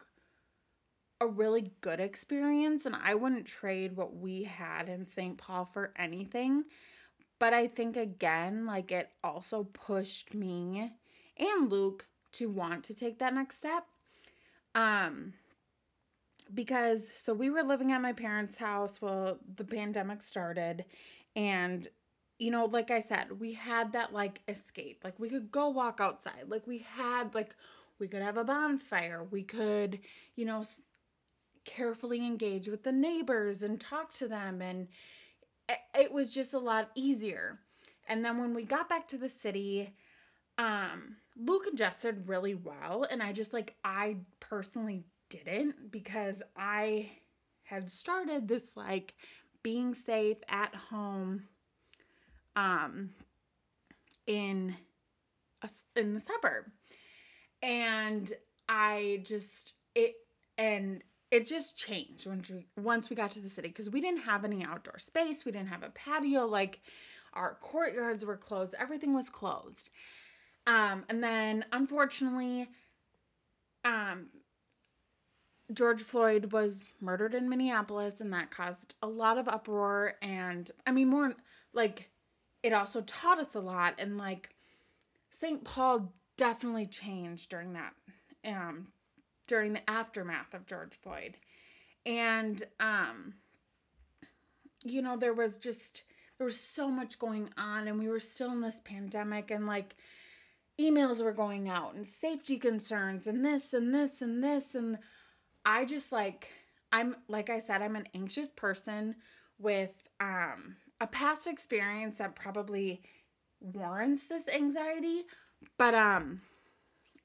a 1.21 1.27
really 1.27 1.73
good 1.81 2.01
experience 2.01 2.87
and 2.87 2.95
I 2.95 3.15
wouldn't 3.15 3.47
trade 3.47 3.97
what 3.97 4.15
we 4.15 4.45
had 4.45 4.89
in 4.89 5.07
St. 5.07 5.37
Paul 5.37 5.65
for 5.65 5.93
anything. 5.97 6.65
But 7.39 7.55
I 7.55 7.67
think 7.67 7.97
again, 7.97 8.67
like 8.67 8.91
it 8.91 9.11
also 9.23 9.65
pushed 9.65 10.35
me 10.35 10.93
and 11.39 11.71
Luke 11.71 12.07
to 12.33 12.49
want 12.49 12.85
to 12.85 12.95
take 12.95 13.19
that 13.19 13.35
next 13.35 13.59
step. 13.59 13.85
Um 14.75 15.35
because 16.55 17.13
so 17.15 17.35
we 17.35 17.51
were 17.51 17.63
living 17.63 17.93
at 17.93 18.01
my 18.01 18.13
parents' 18.13 18.59
house 18.59 19.01
while 19.03 19.39
the 19.57 19.65
pandemic 19.65 20.23
started 20.23 20.85
and 21.37 21.89
you 22.39 22.53
know, 22.53 22.67
like 22.67 22.91
I 22.91 23.01
said, 23.01 23.41
we 23.41 23.53
had 23.55 23.93
that 23.93 24.13
like 24.13 24.41
escape. 24.47 25.01
Like 25.03 25.19
we 25.19 25.29
could 25.29 25.51
go 25.51 25.69
walk 25.69 25.99
outside. 26.01 26.45
Like 26.47 26.67
we 26.67 26.79
had 26.79 27.35
like 27.35 27.57
we 27.99 28.07
could 28.07 28.23
have 28.23 28.37
a 28.37 28.45
bonfire. 28.45 29.25
We 29.29 29.43
could, 29.43 29.99
you 30.37 30.45
know, 30.45 30.63
carefully 31.65 32.25
engage 32.25 32.69
with 32.69 32.85
the 32.85 32.93
neighbors 32.93 33.63
and 33.63 33.81
talk 33.81 34.11
to 34.13 34.29
them 34.29 34.63
and 34.63 34.89
it 35.95 36.13
was 36.13 36.35
just 36.35 36.55
a 36.55 36.59
lot 36.59 36.91
easier. 36.95 37.59
And 38.09 38.25
then 38.25 38.39
when 38.39 38.55
we 38.55 38.65
got 38.65 38.89
back 38.89 39.09
to 39.09 39.19
the 39.19 39.29
city, 39.29 39.95
um 40.57 41.17
Luke 41.37 41.67
adjusted 41.73 42.29
really 42.29 42.55
well 42.55 43.07
and 43.09 43.23
I 43.23 43.33
just 43.33 43.53
like 43.53 43.77
I 43.85 44.17
personally 44.41 45.05
didn't 45.31 45.93
because 45.93 46.43
I 46.57 47.11
had 47.63 47.91
started 47.91 48.49
this 48.49 48.77
like 48.77 49.15
being 49.63 49.95
safe 49.95 50.39
at 50.49 50.75
home 50.75 51.45
um 52.57 53.11
in 54.27 54.77
a, 55.63 55.69
in 55.97 56.15
the 56.15 56.21
suburb. 56.21 56.65
And 57.63 58.33
I 58.69 59.23
just 59.25 59.75
it 59.95 60.15
and 60.57 61.03
it 61.31 61.47
just 61.47 61.77
changed 61.77 62.27
once 62.27 62.51
we, 62.51 62.67
once 62.77 63.11
we 63.11 63.17
got 63.17 63.31
to 63.33 63.41
the 63.41 63.49
city 63.49 63.69
because 63.69 63.91
we 63.91 64.01
didn't 64.01 64.23
have 64.23 64.45
any 64.45 64.65
outdoor 64.65 64.99
space. 64.99 65.45
We 65.45 65.53
didn't 65.53 65.69
have 65.69 65.83
a 65.83 65.91
patio. 65.91 66.47
Like 66.47 66.81
our 67.35 67.59
courtyards 67.61 68.25
were 68.25 68.37
closed. 68.37 68.75
Everything 68.79 69.13
was 69.13 69.29
closed. 69.29 69.91
Um, 70.67 71.05
and 71.09 71.23
then 71.23 71.65
unfortunately, 71.73 72.69
um, 73.85 74.29
George 75.73 76.01
Floyd 76.01 76.53
was 76.53 76.81
murdered 77.01 77.35
in 77.35 77.49
Minneapolis, 77.49 78.21
and 78.23 78.33
that 78.33 78.51
caused 78.51 78.95
a 79.03 79.07
lot 79.07 79.37
of 79.37 79.49
uproar. 79.49 80.15
And 80.23 80.71
I 80.87 80.93
mean, 80.93 81.09
more 81.09 81.35
like 81.75 82.11
it 82.63 82.73
also 82.73 83.03
taught 83.03 83.39
us 83.39 83.55
a 83.55 83.61
lot. 83.61 83.95
And 83.99 84.17
like 84.17 84.51
St. 85.31 85.65
Paul 85.65 86.13
definitely 86.37 86.87
changed 86.87 87.51
during 87.51 87.75
that 87.75 87.93
um, 88.47 88.89
during 89.49 89.73
the 89.73 89.91
aftermath 89.91 90.55
of 90.55 90.67
George 90.67 90.95
Floyd. 90.95 91.37
And 92.07 92.63
um 92.79 93.35
you 94.85 95.03
know, 95.03 95.17
there 95.17 95.35
was 95.35 95.57
just 95.57 96.05
there 96.39 96.45
was 96.45 96.59
so 96.59 96.89
much 96.89 97.19
going 97.19 97.51
on 97.59 97.89
and 97.89 97.99
we 97.99 98.09
were 98.09 98.21
still 98.21 98.53
in 98.53 98.61
this 98.61 98.81
pandemic 98.85 99.51
and 99.51 99.67
like 99.67 99.97
emails 100.81 101.23
were 101.23 101.33
going 101.33 101.69
out 101.69 101.95
and 101.95 102.07
safety 102.07 102.57
concerns 102.57 103.27
and 103.27 103.45
this 103.45 103.75
and 103.75 103.93
this 103.93 104.23
and 104.23 104.45
this 104.45 104.77
and 104.77 104.99
I 105.65 105.85
just 105.85 106.13
like 106.13 106.49
I'm 106.93 107.17
like 107.27 107.51
I 107.51 107.59
said 107.59 107.83
I'm 107.83 107.97
an 107.97 108.09
anxious 108.15 108.51
person 108.51 109.17
with 109.59 110.09
um 110.21 110.77
a 111.01 111.07
past 111.07 111.47
experience 111.47 112.19
that 112.19 112.37
probably 112.37 113.03
warrants 113.61 114.27
this 114.27 114.49
anxiety, 114.49 115.25
but 115.77 115.95
um 115.95 116.41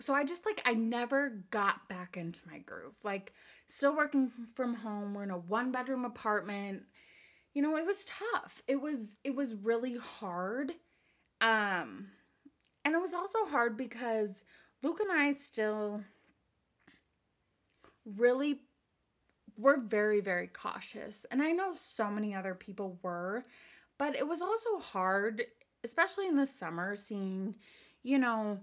so 0.03 0.13
I 0.13 0.25
just 0.25 0.45
like 0.45 0.61
I 0.65 0.73
never 0.73 1.29
got 1.49 1.87
back 1.87 2.17
into 2.17 2.41
my 2.45 2.57
groove. 2.59 2.95
Like 3.05 3.31
still 3.67 3.95
working 3.95 4.31
from 4.53 4.73
home, 4.73 5.13
we're 5.13 5.23
in 5.23 5.31
a 5.31 5.37
one 5.37 5.71
bedroom 5.71 6.03
apartment. 6.03 6.83
You 7.53 7.61
know, 7.61 7.77
it 7.77 7.85
was 7.85 8.05
tough. 8.05 8.61
It 8.67 8.81
was 8.81 9.17
it 9.23 9.33
was 9.33 9.55
really 9.55 9.95
hard. 9.97 10.73
Um 11.39 12.07
and 12.83 12.93
it 12.93 13.01
was 13.01 13.13
also 13.13 13.45
hard 13.45 13.77
because 13.77 14.43
Luke 14.81 14.99
and 14.99 15.11
I 15.11 15.31
still 15.31 16.01
really 18.05 18.59
were 19.57 19.79
very 19.79 20.19
very 20.19 20.47
cautious. 20.47 21.25
And 21.31 21.41
I 21.41 21.51
know 21.51 21.73
so 21.73 22.11
many 22.11 22.35
other 22.35 22.55
people 22.55 22.99
were, 23.01 23.45
but 23.97 24.17
it 24.17 24.27
was 24.27 24.41
also 24.41 24.79
hard 24.79 25.43
especially 25.85 26.27
in 26.27 26.35
the 26.35 26.45
summer 26.45 26.95
seeing, 26.95 27.55
you 28.03 28.17
know, 28.17 28.59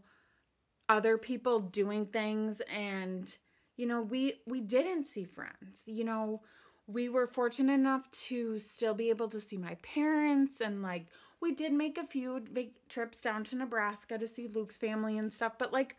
other 0.90 1.16
people 1.16 1.60
doing 1.60 2.04
things 2.04 2.60
and 2.62 3.36
you 3.76 3.86
know 3.86 4.02
we 4.02 4.34
we 4.46 4.60
didn't 4.60 5.06
see 5.06 5.24
friends. 5.24 5.82
You 5.86 6.04
know 6.04 6.42
we 6.88 7.08
were 7.08 7.28
fortunate 7.28 7.72
enough 7.72 8.10
to 8.10 8.58
still 8.58 8.92
be 8.92 9.08
able 9.08 9.28
to 9.28 9.40
see 9.40 9.56
my 9.56 9.76
parents 9.76 10.60
and 10.60 10.82
like 10.82 11.06
we 11.40 11.54
did 11.54 11.72
make 11.72 11.96
a 11.96 12.06
few 12.06 12.40
big 12.52 12.72
trips 12.88 13.20
down 13.20 13.44
to 13.44 13.56
Nebraska 13.56 14.18
to 14.18 14.26
see 14.26 14.48
Luke's 14.48 14.76
family 14.76 15.16
and 15.16 15.32
stuff 15.32 15.52
but 15.58 15.72
like 15.72 15.96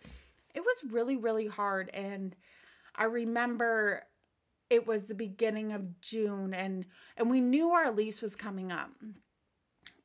it 0.53 0.59
was 0.59 0.91
really 0.91 1.15
really 1.15 1.47
hard. 1.47 1.89
And 1.93 2.35
I 2.93 3.05
remember 3.05 4.03
it 4.69 4.85
was 4.85 5.05
the 5.05 5.15
beginning 5.15 5.71
of 5.71 6.01
June 6.01 6.53
and 6.53 6.85
and 7.15 7.31
we 7.31 7.39
knew 7.39 7.71
our 7.71 7.91
lease 7.91 8.21
was 8.21 8.35
coming 8.35 8.73
up. 8.73 8.91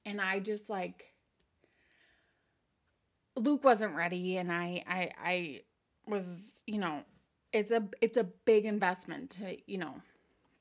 And 0.04 0.20
I 0.20 0.38
just 0.38 0.70
like 0.70 1.12
Luke 3.36 3.64
wasn't 3.64 3.94
ready 3.94 4.38
and 4.38 4.50
I 4.50 4.82
I 4.86 5.10
I 5.22 5.60
was, 6.06 6.62
you 6.66 6.78
know, 6.78 7.02
it's 7.52 7.72
a 7.72 7.86
it's 8.00 8.16
a 8.16 8.24
big 8.24 8.64
investment 8.64 9.30
to, 9.32 9.56
you 9.70 9.78
know, 9.78 9.94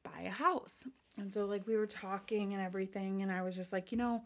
buy 0.03 0.21
a 0.21 0.29
house. 0.29 0.85
And 1.17 1.33
so 1.33 1.45
like 1.45 1.65
we 1.65 1.77
were 1.77 1.87
talking 1.87 2.53
and 2.53 2.61
everything 2.61 3.21
and 3.21 3.31
I 3.31 3.41
was 3.41 3.55
just 3.55 3.71
like, 3.71 3.91
you 3.91 3.97
know, 3.97 4.23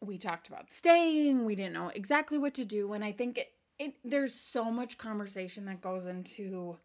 we 0.00 0.18
talked 0.18 0.48
about 0.48 0.70
staying, 0.70 1.44
we 1.44 1.54
didn't 1.54 1.72
know 1.72 1.88
exactly 1.88 2.38
what 2.38 2.54
to 2.54 2.64
do 2.64 2.92
and 2.92 3.04
I 3.04 3.12
think 3.12 3.38
it, 3.38 3.52
it 3.78 3.94
there's 4.04 4.34
so 4.34 4.70
much 4.70 4.98
conversation 4.98 5.64
that 5.66 5.80
goes 5.80 6.06
into 6.06 6.76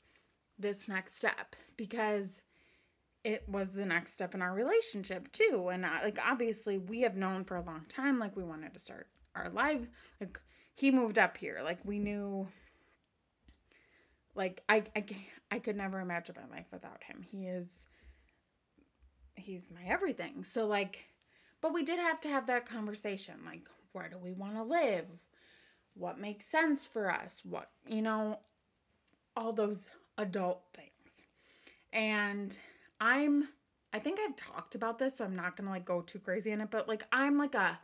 this 0.58 0.88
next 0.88 1.16
step 1.16 1.56
because 1.78 2.42
it 3.24 3.44
was 3.48 3.70
the 3.70 3.86
next 3.86 4.14
step 4.14 4.34
in 4.34 4.42
our 4.42 4.54
relationship 4.54 5.32
too 5.32 5.70
and 5.72 5.86
I, 5.86 6.04
like 6.04 6.20
obviously 6.26 6.78
we 6.78 7.02
have 7.02 7.18
known 7.18 7.44
for 7.44 7.58
a 7.58 7.62
long 7.62 7.86
time 7.90 8.18
like 8.18 8.36
we 8.36 8.44
wanted 8.44 8.74
to 8.74 8.80
start 8.80 9.08
our 9.40 9.50
life 9.50 9.88
like 10.20 10.40
he 10.76 10.92
moved 10.92 11.18
up 11.18 11.38
here. 11.38 11.60
Like 11.64 11.80
we 11.84 12.00
knew 12.00 12.48
like 14.36 14.64
I, 14.70 14.84
I 14.96 15.04
i 15.52 15.60
could 15.60 15.76
never 15.76 16.00
imagine 16.00 16.36
my 16.38 16.58
life 16.58 16.68
without 16.72 17.04
him. 17.04 17.26
He 17.30 17.48
is 17.48 17.86
he's 19.36 19.70
my 19.74 19.84
everything. 19.88 20.44
So 20.44 20.68
like 20.68 21.06
but 21.62 21.74
we 21.74 21.84
did 21.84 22.00
have 22.00 22.22
to 22.22 22.30
have 22.30 22.48
that 22.48 22.66
conversation. 22.66 23.36
Like 23.46 23.68
where 23.92 24.10
do 24.10 24.18
we 24.18 24.32
want 24.32 24.56
to 24.56 24.64
live? 24.64 25.08
What 25.96 26.20
makes 26.20 26.46
sense 26.46 26.86
for 26.88 27.12
us? 27.12 27.42
What 27.44 27.70
you 27.88 28.02
know 28.02 28.40
all 29.36 29.54
those 29.54 29.90
adult 30.18 30.64
things. 30.74 31.24
And 31.94 32.58
i'm 33.02 33.48
i 33.94 34.00
think 34.00 34.20
i've 34.20 34.36
talked 34.36 34.76
about 34.76 35.00
this 35.00 35.18
so 35.18 35.26
i'm 35.26 35.36
not 35.36 35.56
gonna 35.56 35.70
like 35.70 35.86
go 35.86 36.02
too 36.02 36.20
crazy 36.20 36.52
in 36.52 36.62
it 36.62 36.70
but 36.70 36.88
like 36.88 37.04
i'm 37.12 37.38
like 37.38 37.56
a 37.56 37.80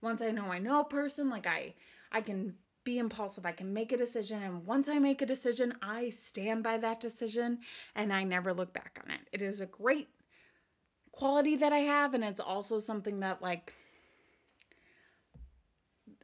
once 0.00 0.22
I 0.22 0.30
know 0.30 0.46
I 0.46 0.58
know 0.58 0.80
a 0.80 0.84
person, 0.84 1.30
like 1.30 1.46
I 1.46 1.74
I 2.10 2.20
can 2.20 2.54
be 2.84 2.98
impulsive. 2.98 3.44
I 3.44 3.52
can 3.52 3.74
make 3.74 3.92
a 3.92 3.96
decision 3.96 4.42
and 4.42 4.64
once 4.64 4.88
I 4.88 4.98
make 4.98 5.20
a 5.20 5.26
decision, 5.26 5.74
I 5.82 6.08
stand 6.08 6.62
by 6.62 6.78
that 6.78 7.00
decision 7.00 7.58
and 7.94 8.12
I 8.12 8.24
never 8.24 8.54
look 8.54 8.72
back 8.72 8.98
on 9.04 9.10
it. 9.10 9.20
It 9.32 9.42
is 9.42 9.60
a 9.60 9.66
great 9.66 10.08
quality 11.12 11.56
that 11.56 11.72
I 11.72 11.80
have 11.80 12.14
and 12.14 12.24
it's 12.24 12.40
also 12.40 12.78
something 12.78 13.20
that 13.20 13.42
like 13.42 13.74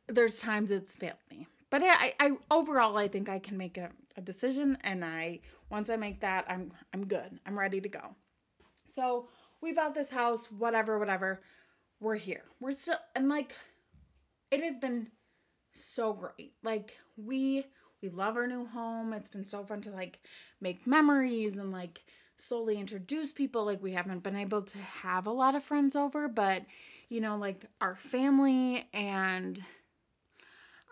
there's 0.08 0.38
times 0.38 0.70
it's 0.70 0.94
failed 0.94 1.18
me. 1.30 1.46
But 1.68 1.82
I, 1.84 2.14
I 2.20 2.30
overall 2.50 2.96
I 2.96 3.08
think 3.08 3.28
I 3.28 3.40
can 3.40 3.58
make 3.58 3.76
a, 3.76 3.90
a 4.16 4.20
decision 4.20 4.78
and 4.82 5.04
I 5.04 5.40
once 5.68 5.90
I 5.90 5.96
make 5.96 6.20
that 6.20 6.46
I'm 6.48 6.72
I'm 6.94 7.06
good. 7.06 7.40
I'm 7.44 7.58
ready 7.58 7.80
to 7.80 7.88
go. 7.88 8.14
So 8.86 9.28
we 9.60 9.72
bought 9.72 9.94
this 9.94 10.10
house, 10.10 10.50
whatever, 10.50 10.98
whatever 10.98 11.42
we're 12.00 12.16
here. 12.16 12.42
We're 12.60 12.72
still 12.72 12.98
and 13.14 13.28
like 13.28 13.54
it 14.50 14.62
has 14.62 14.76
been 14.76 15.08
so 15.72 16.12
great. 16.12 16.52
Like 16.62 16.98
we 17.16 17.64
we 18.02 18.08
love 18.08 18.36
our 18.36 18.46
new 18.46 18.66
home. 18.66 19.12
It's 19.12 19.28
been 19.28 19.44
so 19.46 19.64
fun 19.64 19.80
to 19.82 19.90
like 19.90 20.20
make 20.60 20.86
memories 20.86 21.56
and 21.56 21.72
like 21.72 22.02
slowly 22.36 22.78
introduce 22.78 23.32
people. 23.32 23.64
Like 23.64 23.82
we 23.82 23.92
haven't 23.92 24.22
been 24.22 24.36
able 24.36 24.62
to 24.62 24.78
have 24.78 25.26
a 25.26 25.32
lot 25.32 25.54
of 25.54 25.64
friends 25.64 25.96
over, 25.96 26.28
but 26.28 26.64
you 27.08 27.20
know, 27.20 27.36
like 27.36 27.64
our 27.80 27.94
family 27.94 28.88
and 28.92 29.62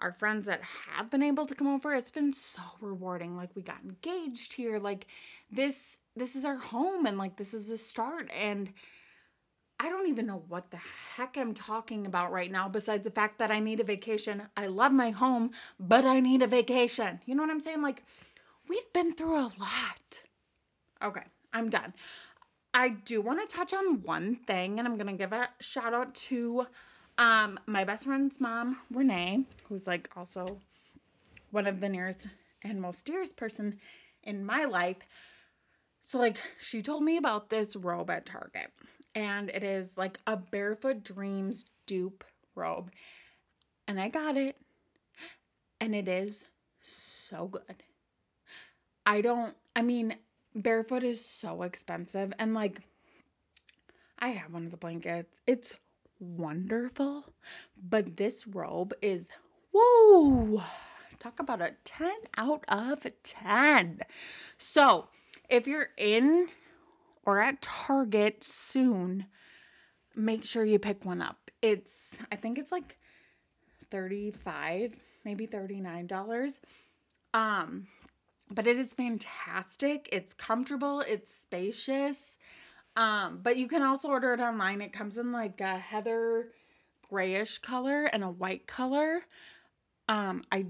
our 0.01 0.12
friends 0.12 0.47
that 0.47 0.61
have 0.62 1.11
been 1.11 1.23
able 1.23 1.47
to 1.47 1.55
come 1.55 1.69
over, 1.69 1.95
it's 1.95 2.11
been 2.11 2.33
so 2.33 2.62
rewarding. 2.81 3.37
Like 3.37 3.51
we 3.55 3.62
got 3.62 3.83
engaged 3.85 4.55
here. 4.55 4.79
Like 4.79 5.07
this 5.51 5.99
this 6.17 6.35
is 6.37 6.45
our 6.45 6.57
home 6.57 7.07
and 7.07 7.19
like 7.19 7.37
this 7.37 7.55
is 7.55 7.69
the 7.69 7.79
start 7.79 8.31
and 8.35 8.73
I 9.83 9.88
don't 9.88 10.07
even 10.07 10.27
know 10.27 10.45
what 10.47 10.71
the 10.71 10.79
heck 11.16 11.37
I'm 11.37 11.55
talking 11.55 12.07
about 12.07 12.31
right 12.31 12.53
now, 12.53 12.68
besides 12.68 13.03
the 13.03 13.11
fact 13.11 13.40
that 13.40 13.51
I 13.51 13.59
need 13.59 13.81
a 13.81 13.85
vacation. 13.85 14.45
I 14.57 14.68
love 14.68 14.92
my 14.92 15.11
home, 15.11 15.51
but 15.81 16.05
I 16.05 16.21
need 16.21 16.40
a 16.40 16.47
vacation. 16.47 17.18
You 17.27 17.35
know 17.35 17.42
what 17.42 17.51
I'm 17.51 17.59
saying? 17.59 17.83
Like, 17.83 18.05
we've 18.68 18.92
been 18.92 19.12
through 19.12 19.35
a 19.35 19.51
lot. 19.59 20.23
Okay, 21.03 21.25
I'm 21.53 21.68
done. 21.68 21.95
I 22.73 22.90
do 22.90 23.21
want 23.21 23.40
to 23.40 23.57
touch 23.57 23.75
on 23.75 24.03
one 24.03 24.37
thing, 24.37 24.79
and 24.79 24.87
I'm 24.87 24.97
going 24.97 25.09
to 25.09 25.21
give 25.21 25.33
a 25.33 25.49
shout 25.59 25.92
out 25.92 26.14
to 26.14 26.68
um, 27.18 27.59
my 27.66 27.83
best 27.83 28.05
friend's 28.05 28.40
mom, 28.40 28.77
Renee, 28.88 29.47
who's 29.68 29.88
like 29.88 30.09
also 30.16 30.61
one 31.51 31.66
of 31.66 31.81
the 31.81 31.88
nearest 31.88 32.29
and 32.62 32.81
most 32.81 33.05
dearest 33.05 33.37
person 33.37 33.81
in 34.23 34.45
my 34.45 34.64
life. 34.64 34.99
So, 36.03 36.21
like, 36.21 36.37
she 36.61 36.83
told 36.83 37.03
me 37.03 37.16
about 37.16 37.51
this 37.51 37.75
robe 37.75 38.11
at 38.11 38.27
Target 38.27 38.71
and 39.14 39.51
it 39.51 39.62
is 39.62 39.96
like 39.96 40.18
a 40.27 40.37
Barefoot 40.37 41.05
Dreams 41.05 41.64
dupe 41.87 42.25
robe. 42.55 42.90
And 43.88 44.01
I 44.01 44.09
got 44.09 44.37
it, 44.37 44.57
and 45.81 45.94
it 45.94 46.09
is 46.09 46.44
so 46.81 47.48
good. 47.48 47.83
I 49.05 49.20
don't, 49.20 49.55
I 49.75 49.83
mean, 49.83 50.16
Barefoot 50.55 51.03
is 51.03 51.25
so 51.25 51.62
expensive, 51.62 52.33
and 52.38 52.55
like, 52.55 52.81
I 54.18 54.29
have 54.29 54.53
one 54.53 54.64
of 54.64 54.70
the 54.70 54.77
blankets. 54.77 55.40
It's 55.46 55.77
wonderful, 56.20 57.25
but 57.77 58.16
this 58.16 58.46
robe 58.46 58.94
is, 59.03 59.29
whoa, 59.72 60.62
talk 61.18 61.40
about 61.40 61.61
a 61.61 61.75
10 61.85 62.12
out 62.37 62.64
of 62.68 63.07
10. 63.22 64.01
So, 64.57 65.09
if 65.48 65.66
you're 65.66 65.88
in 65.96 66.48
or 67.24 67.40
at 67.40 67.62
Target 67.62 68.42
soon, 68.44 69.26
make 70.16 70.44
sure 70.44 70.64
you 70.64 70.78
pick 70.78 71.04
one 71.04 71.22
up. 71.22 71.50
It's, 71.61 72.20
I 72.30 72.37
think 72.37 72.58
it's 72.58 72.72
like 72.72 72.98
35 73.90 74.96
maybe 75.24 75.46
$39. 75.46 76.61
Um, 77.35 77.87
but 78.50 78.66
it 78.66 78.78
is 78.78 78.92
fantastic. 78.92 80.08
It's 80.12 80.35
comfortable, 80.35 81.00
it's 81.00 81.35
spacious. 81.35 82.38
Um, 82.96 83.40
but 83.42 83.56
you 83.56 83.68
can 83.68 83.82
also 83.82 84.08
order 84.08 84.35
it 84.35 84.40
online. 84.40 84.82
It 84.82 84.92
comes 84.92 85.16
in 85.16 85.32
like 85.32 85.61
a 85.61 85.78
heather 85.78 86.48
grayish 87.08 87.58
color 87.58 88.04
and 88.04 88.22
a 88.22 88.28
white 88.28 88.66
color. 88.66 89.20
Um, 90.08 90.44
I 90.52 90.66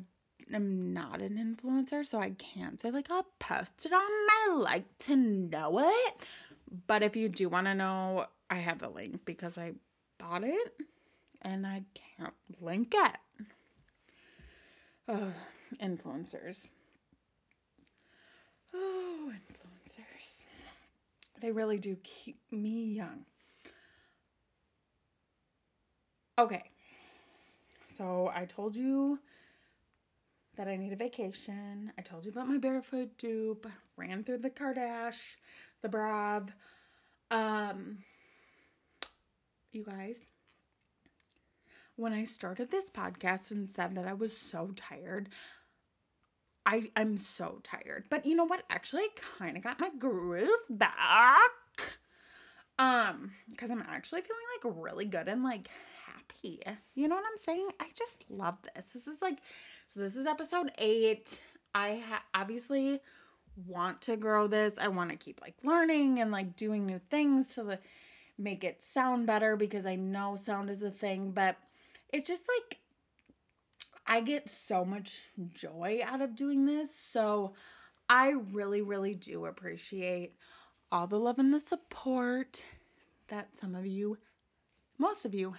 am 0.54 0.92
not 0.92 1.20
an 1.20 1.36
influencer, 1.36 2.04
so 2.04 2.18
I 2.18 2.30
can't 2.30 2.80
say 2.80 2.90
like 2.90 3.10
I'll 3.10 3.26
post 3.38 3.86
it 3.86 3.92
on 3.92 4.00
my 4.00 4.62
like 4.62 4.98
to 5.00 5.16
know 5.16 5.80
it. 5.80 6.14
But 6.86 7.02
if 7.02 7.16
you 7.16 7.28
do 7.28 7.48
want 7.48 7.66
to 7.66 7.74
know, 7.74 8.26
I 8.48 8.56
have 8.56 8.78
the 8.78 8.88
link 8.88 9.24
because 9.24 9.58
I 9.58 9.72
bought 10.18 10.44
it 10.44 10.74
and 11.42 11.66
I 11.66 11.82
can't 11.94 12.34
link 12.60 12.94
it. 12.96 13.46
Oh, 15.08 15.32
influencers. 15.80 16.68
Oh, 18.74 19.32
influencers. 19.32 20.44
They 21.40 21.50
really 21.50 21.78
do 21.78 21.96
keep 22.02 22.38
me 22.50 22.94
young. 22.94 23.24
Okay. 26.38 26.70
So 27.92 28.30
I 28.34 28.46
told 28.46 28.76
you 28.76 29.18
that 30.56 30.68
I 30.68 30.76
need 30.76 30.92
a 30.92 30.96
vacation. 30.96 31.92
I 31.98 32.02
told 32.02 32.24
you 32.24 32.30
about 32.30 32.48
my 32.48 32.58
barefoot 32.58 33.16
dupe. 33.18 33.66
Ran 33.96 34.24
through 34.24 34.38
the 34.38 34.50
Kardash, 34.50 35.36
the 35.80 35.88
Brav. 35.88 36.52
Um, 37.30 37.98
you 39.72 39.84
guys, 39.84 40.22
when 41.96 42.12
I 42.12 42.24
started 42.24 42.70
this 42.70 42.90
podcast 42.90 43.50
and 43.50 43.70
said 43.70 43.94
that 43.96 44.06
I 44.06 44.12
was 44.12 44.36
so 44.36 44.72
tired, 44.76 45.30
I 46.66 46.90
I'm 46.96 47.16
so 47.16 47.60
tired. 47.62 48.04
But 48.10 48.26
you 48.26 48.36
know 48.36 48.44
what? 48.44 48.64
Actually, 48.68 49.02
I 49.02 49.08
kind 49.38 49.56
of 49.56 49.62
got 49.62 49.80
my 49.80 49.90
groove 49.98 50.48
back. 50.68 51.50
Um, 52.78 53.32
because 53.48 53.70
I'm 53.70 53.84
actually 53.88 54.22
feeling 54.22 54.42
like 54.64 54.76
really 54.82 55.04
good 55.04 55.28
and 55.28 55.44
like 55.44 55.68
happy. 56.32 56.60
You 56.94 57.08
know 57.08 57.16
what 57.16 57.24
I'm 57.24 57.38
saying? 57.38 57.68
I 57.80 57.86
just 57.94 58.24
love 58.30 58.56
this. 58.74 58.92
This 58.92 59.06
is 59.06 59.22
like, 59.22 59.38
so 59.86 60.00
this 60.00 60.16
is 60.16 60.26
episode 60.26 60.70
eight. 60.78 61.40
I 61.74 62.02
ha- 62.06 62.24
obviously 62.34 63.00
want 63.66 64.00
to 64.02 64.16
grow 64.16 64.46
this. 64.46 64.74
I 64.80 64.88
want 64.88 65.10
to 65.10 65.16
keep 65.16 65.40
like 65.40 65.54
learning 65.62 66.20
and 66.20 66.30
like 66.30 66.56
doing 66.56 66.86
new 66.86 67.00
things 67.10 67.48
to 67.48 67.64
the, 67.64 67.78
make 68.38 68.64
it 68.64 68.82
sound 68.82 69.26
better 69.26 69.56
because 69.56 69.86
I 69.86 69.96
know 69.96 70.36
sound 70.36 70.70
is 70.70 70.82
a 70.82 70.90
thing, 70.90 71.32
but 71.32 71.56
it's 72.12 72.28
just 72.28 72.48
like 72.48 72.78
I 74.06 74.20
get 74.20 74.50
so 74.50 74.84
much 74.84 75.20
joy 75.54 76.00
out 76.04 76.22
of 76.22 76.34
doing 76.34 76.66
this. 76.66 76.94
So 76.94 77.54
I 78.08 78.30
really, 78.52 78.82
really 78.82 79.14
do 79.14 79.46
appreciate 79.46 80.34
all 80.90 81.06
the 81.06 81.18
love 81.18 81.38
and 81.38 81.54
the 81.54 81.60
support 81.60 82.64
that 83.28 83.56
some 83.56 83.74
of 83.74 83.86
you, 83.86 84.18
most 84.98 85.24
of 85.24 85.34
you, 85.34 85.54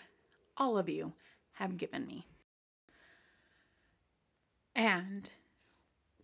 all 0.57 0.77
of 0.77 0.89
you 0.89 1.13
have 1.53 1.77
given 1.77 2.05
me. 2.05 2.25
And 4.75 5.29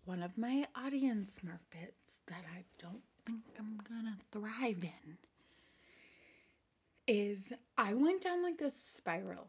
one 0.06 0.24
of 0.24 0.38
my 0.38 0.66
audience 0.76 1.42
markets 1.44 2.20
that 2.28 2.44
I 2.56 2.64
don't 2.80 3.04
think 3.26 3.42
I'm 3.60 3.80
gonna 3.88 4.18
thrive 4.32 4.84
in 4.84 5.18
is 7.08 7.54
I 7.78 7.94
went 7.94 8.22
down 8.22 8.44
like 8.44 8.58
this 8.58 8.76
spiral. 8.76 9.48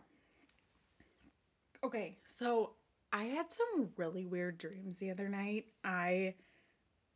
Okay, 1.82 2.18
so 2.26 2.72
I 3.12 3.24
had 3.24 3.50
some 3.50 3.90
really 3.96 4.26
weird 4.26 4.58
dreams 4.58 4.98
the 4.98 5.10
other 5.10 5.28
night. 5.28 5.66
I 5.82 6.34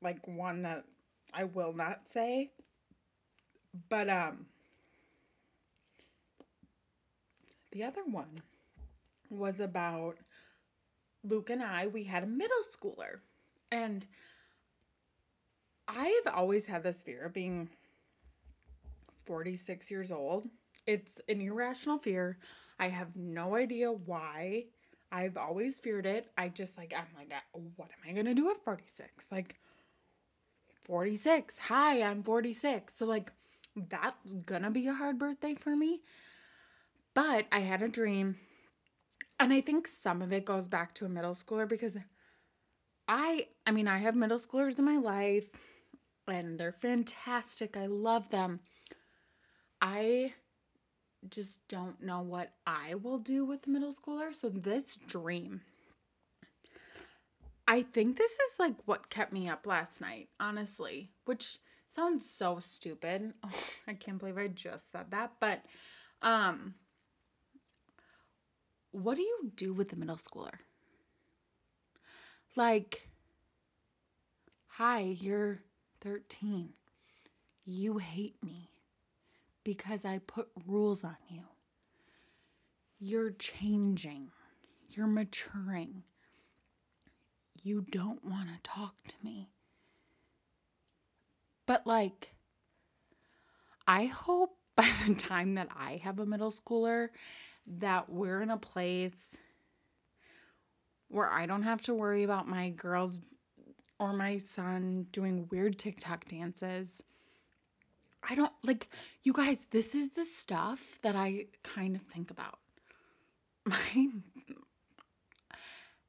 like 0.00 0.26
one 0.26 0.62
that 0.62 0.84
I 1.32 1.44
will 1.44 1.72
not 1.72 2.08
say. 2.08 2.50
But 3.88 4.08
um 4.08 4.46
the 7.74 7.84
other 7.84 8.04
one 8.08 8.40
was 9.28 9.60
about 9.60 10.16
Luke 11.24 11.50
and 11.50 11.62
I, 11.62 11.88
we 11.88 12.04
had 12.04 12.22
a 12.22 12.26
middle 12.26 12.56
schooler. 12.70 13.18
And 13.72 14.06
I've 15.88 16.32
always 16.32 16.66
had 16.66 16.84
this 16.84 17.02
fear 17.02 17.24
of 17.24 17.34
being 17.34 17.68
46 19.26 19.90
years 19.90 20.12
old. 20.12 20.48
It's 20.86 21.20
an 21.28 21.40
irrational 21.40 21.98
fear. 21.98 22.38
I 22.78 22.88
have 22.88 23.16
no 23.16 23.56
idea 23.56 23.90
why. 23.90 24.66
I've 25.10 25.36
always 25.36 25.80
feared 25.80 26.06
it. 26.06 26.30
I 26.38 26.48
just 26.48 26.78
like, 26.78 26.94
I'm 26.96 27.06
like, 27.18 27.32
uh, 27.32 27.58
what 27.76 27.90
am 27.90 28.08
I 28.08 28.12
going 28.12 28.26
to 28.26 28.34
do 28.34 28.50
at 28.50 28.62
46? 28.64 29.32
Like, 29.32 29.56
46. 30.84 31.58
Hi, 31.58 32.02
I'm 32.02 32.22
46. 32.22 32.94
So, 32.94 33.06
like, 33.06 33.32
that's 33.88 34.34
gonna 34.34 34.70
be 34.70 34.86
a 34.86 34.94
hard 34.94 35.18
birthday 35.18 35.54
for 35.54 35.74
me. 35.74 36.00
But 37.14 37.46
I 37.52 37.60
had 37.60 37.82
a 37.82 37.88
dream, 37.88 38.36
and 39.38 39.52
I 39.52 39.60
think 39.60 39.86
some 39.86 40.20
of 40.20 40.32
it 40.32 40.44
goes 40.44 40.68
back 40.68 40.94
to 40.94 41.06
a 41.06 41.08
middle 41.08 41.34
schooler 41.34 41.68
because 41.68 41.96
I, 43.06 43.48
I 43.66 43.70
mean, 43.70 43.86
I 43.86 43.98
have 43.98 44.16
middle 44.16 44.38
schoolers 44.38 44.78
in 44.78 44.84
my 44.84 44.96
life, 44.96 45.48
and 46.26 46.58
they're 46.58 46.72
fantastic. 46.72 47.76
I 47.76 47.86
love 47.86 48.30
them. 48.30 48.60
I 49.80 50.34
just 51.28 51.66
don't 51.68 52.02
know 52.02 52.20
what 52.20 52.52
I 52.66 52.94
will 52.96 53.18
do 53.18 53.44
with 53.44 53.62
the 53.62 53.70
middle 53.70 53.92
schooler. 53.92 54.34
So, 54.34 54.48
this 54.48 54.96
dream 54.96 55.60
I 57.66 57.82
think 57.82 58.18
this 58.18 58.32
is 58.32 58.58
like 58.58 58.74
what 58.84 59.10
kept 59.10 59.32
me 59.32 59.48
up 59.48 59.66
last 59.66 60.00
night, 60.00 60.28
honestly, 60.38 61.10
which 61.24 61.58
sounds 61.88 62.28
so 62.28 62.58
stupid. 62.58 63.32
Oh, 63.42 63.50
I 63.88 63.94
can't 63.94 64.18
believe 64.18 64.38
I 64.38 64.48
just 64.48 64.90
said 64.92 65.10
that, 65.10 65.32
but 65.40 65.62
um 66.22 66.74
what 68.94 69.16
do 69.16 69.22
you 69.22 69.52
do 69.56 69.72
with 69.72 69.90
the 69.90 69.96
middle 69.96 70.16
schooler? 70.16 70.58
Like 72.56 73.08
hi, 74.66 75.00
you're 75.00 75.60
13. 76.00 76.70
You 77.64 77.98
hate 77.98 78.36
me 78.42 78.70
because 79.62 80.04
I 80.04 80.18
put 80.18 80.48
rules 80.66 81.04
on 81.04 81.16
you. 81.28 81.42
You're 82.98 83.32
changing. 83.32 84.30
You're 84.88 85.06
maturing 85.06 86.02
you 87.64 87.80
don't 87.90 88.22
want 88.24 88.48
to 88.48 88.60
talk 88.62 88.94
to 89.08 89.16
me. 89.24 89.48
But, 91.66 91.86
like, 91.86 92.34
I 93.88 94.04
hope 94.04 94.58
by 94.76 94.90
the 95.06 95.14
time 95.14 95.54
that 95.54 95.68
I 95.74 96.00
have 96.04 96.18
a 96.18 96.26
middle 96.26 96.50
schooler, 96.50 97.08
that 97.66 98.10
we're 98.10 98.42
in 98.42 98.50
a 98.50 98.56
place 98.56 99.38
where 101.08 101.30
I 101.30 101.46
don't 101.46 101.62
have 101.62 101.80
to 101.82 101.94
worry 101.94 102.24
about 102.24 102.48
my 102.48 102.70
girls 102.70 103.20
or 103.98 104.12
my 104.12 104.38
son 104.38 105.06
doing 105.12 105.48
weird 105.50 105.78
TikTok 105.78 106.26
dances. 106.28 107.02
I 108.28 108.34
don't 108.34 108.52
like 108.64 108.88
you 109.22 109.32
guys, 109.32 109.66
this 109.70 109.94
is 109.94 110.10
the 110.10 110.24
stuff 110.24 110.98
that 111.02 111.14
I 111.14 111.46
kind 111.62 111.94
of 111.94 112.02
think 112.02 112.30
about. 112.30 112.58
My 113.66 114.08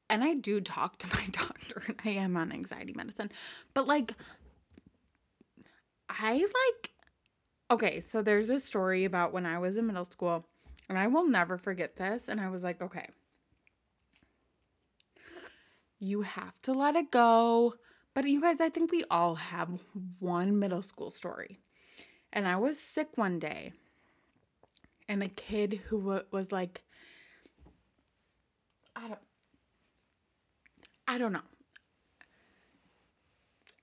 and 0.08 0.22
I 0.22 0.34
do 0.34 0.60
talk 0.60 0.98
to 0.98 1.06
my 1.08 1.24
doctor 1.30 1.82
and 1.86 1.96
I 2.04 2.10
am 2.10 2.36
on 2.36 2.52
anxiety 2.52 2.92
medicine. 2.94 3.30
But 3.74 3.86
like 3.86 4.12
I 6.08 6.34
like 6.34 6.90
okay, 7.70 8.00
so 8.00 8.22
there's 8.22 8.50
a 8.50 8.60
story 8.60 9.04
about 9.04 9.32
when 9.32 9.46
I 9.46 9.58
was 9.58 9.76
in 9.76 9.86
middle 9.86 10.04
school 10.04 10.46
and 10.88 10.98
I 10.98 11.06
will 11.06 11.28
never 11.28 11.58
forget 11.58 11.96
this 11.96 12.28
and 12.28 12.40
I 12.40 12.48
was 12.48 12.64
like, 12.64 12.80
okay. 12.80 13.08
You 15.98 16.22
have 16.22 16.60
to 16.62 16.72
let 16.72 16.94
it 16.94 17.10
go. 17.10 17.74
But 18.14 18.28
you 18.28 18.40
guys, 18.40 18.60
I 18.60 18.68
think 18.68 18.92
we 18.92 19.04
all 19.10 19.34
have 19.34 19.68
one 20.18 20.58
middle 20.58 20.82
school 20.82 21.10
story. 21.10 21.58
And 22.32 22.46
I 22.46 22.56
was 22.56 22.78
sick 22.78 23.16
one 23.16 23.38
day. 23.38 23.72
And 25.08 25.22
a 25.22 25.28
kid 25.28 25.80
who 25.86 26.20
was 26.30 26.52
like 26.52 26.82
I 28.94 29.08
don't 29.08 29.20
I 31.08 31.18
don't 31.18 31.32
know. 31.32 31.40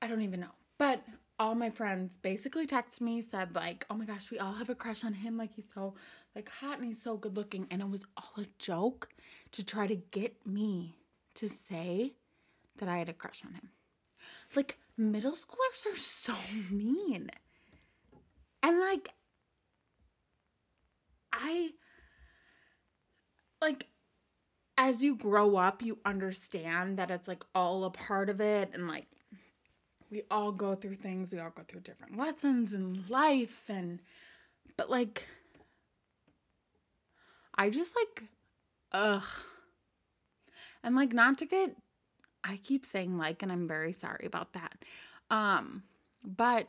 I 0.02 0.08
don't 0.08 0.22
even 0.22 0.42
know. 0.42 0.52
But 0.78 1.02
all 1.44 1.56
my 1.56 1.70
friends 1.70 2.16
basically 2.16 2.66
texted 2.66 3.02
me, 3.02 3.22
said 3.22 3.54
like, 3.54 3.86
"Oh 3.90 3.96
my 3.96 4.06
gosh, 4.06 4.32
we 4.32 4.40
all 4.40 4.54
have 4.54 4.70
a 4.70 4.76
crush 4.76 5.04
on 5.04 5.12
him. 5.12 5.36
Like 5.36 5.54
he's 5.54 5.68
so 5.74 5.94
like 6.38 6.48
hot 6.48 6.78
and 6.78 6.88
he's 6.88 7.02
so 7.02 7.18
good 7.18 7.36
looking." 7.36 7.68
And 7.70 7.82
it 7.82 7.90
was 7.90 8.06
all 8.16 8.42
a 8.42 8.48
joke 8.60 9.10
to 9.52 9.62
try 9.62 9.86
to 9.88 9.96
get 9.96 10.48
me 10.48 10.96
to 11.36 11.50
say 11.50 12.14
that 12.78 12.88
I 12.88 12.98
had 12.98 13.10
a 13.10 13.14
crush 13.14 13.44
on 13.46 13.56
him. 13.56 13.72
Like 14.56 14.78
middle 14.96 15.34
schoolers 15.34 15.86
are 15.92 15.98
so 15.98 16.34
mean. 16.72 17.30
And 18.62 18.80
like 18.80 19.10
I 21.34 21.72
like 23.62 23.88
as 24.78 25.04
you 25.04 25.18
grow 25.18 25.58
up, 25.58 25.82
you 25.82 26.00
understand 26.06 26.98
that 27.00 27.12
it's 27.12 27.28
like 27.28 27.44
all 27.54 27.84
a 27.84 27.89
part 27.89 28.30
of 28.30 28.39
it 28.39 28.70
and 28.74 28.88
like 28.88 29.08
we 30.14 30.22
all 30.30 30.51
go 30.51 30.76
through 30.76 30.93
things, 30.95 31.34
we 31.34 31.39
all 31.39 31.49
go 31.49 31.64
through 31.64 31.82
different 31.82 32.16
lessons 32.16 32.72
in 32.72 33.03
life 33.09 33.64
and 33.68 33.99
but 34.78 34.88
like 34.89 35.26
I 37.55 37.72
just 37.72 37.95
like 37.95 38.30
ugh. 38.91 39.26
And 40.84 40.95
like 40.95 41.14
not 41.14 41.39
to 41.39 41.45
get 41.45 41.76
I 42.43 42.57
keep 42.57 42.86
saying 42.86 43.18
like 43.18 43.41
and 43.41 43.51
I'm 43.51 43.68
very 43.68 43.91
sorry 43.91 44.26
about 44.28 44.53
that. 44.53 44.86
Um 45.32 45.82
but 46.24 46.68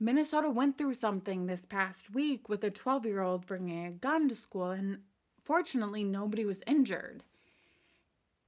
Minnesota 0.00 0.48
went 0.48 0.78
through 0.78 0.94
something 0.94 1.46
this 1.46 1.66
past 1.66 2.14
week 2.14 2.48
with 2.48 2.64
a 2.64 2.70
12-year-old 2.70 3.46
bringing 3.46 3.86
a 3.86 3.90
gun 3.90 4.28
to 4.30 4.34
school 4.34 4.70
and 4.70 4.98
fortunately 5.44 6.04
nobody 6.04 6.46
was 6.46 6.62
injured 6.66 7.22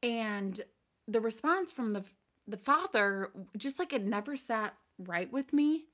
and 0.03 0.63
the 1.07 1.21
response 1.21 1.73
from 1.73 1.93
the 1.93 2.05
the 2.47 2.57
father 2.57 3.31
just 3.57 3.79
like 3.79 3.93
it 3.93 4.05
never 4.05 4.37
sat 4.37 4.75
right 4.99 5.31
with 5.33 5.53
me 5.53 5.87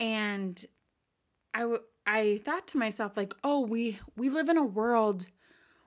and 0.00 0.64
I 1.54 1.76
I 2.06 2.40
thought 2.44 2.66
to 2.68 2.78
myself 2.78 3.16
like 3.16 3.34
oh 3.44 3.60
we 3.60 3.98
we 4.16 4.30
live 4.30 4.48
in 4.48 4.56
a 4.56 4.64
world 4.64 5.26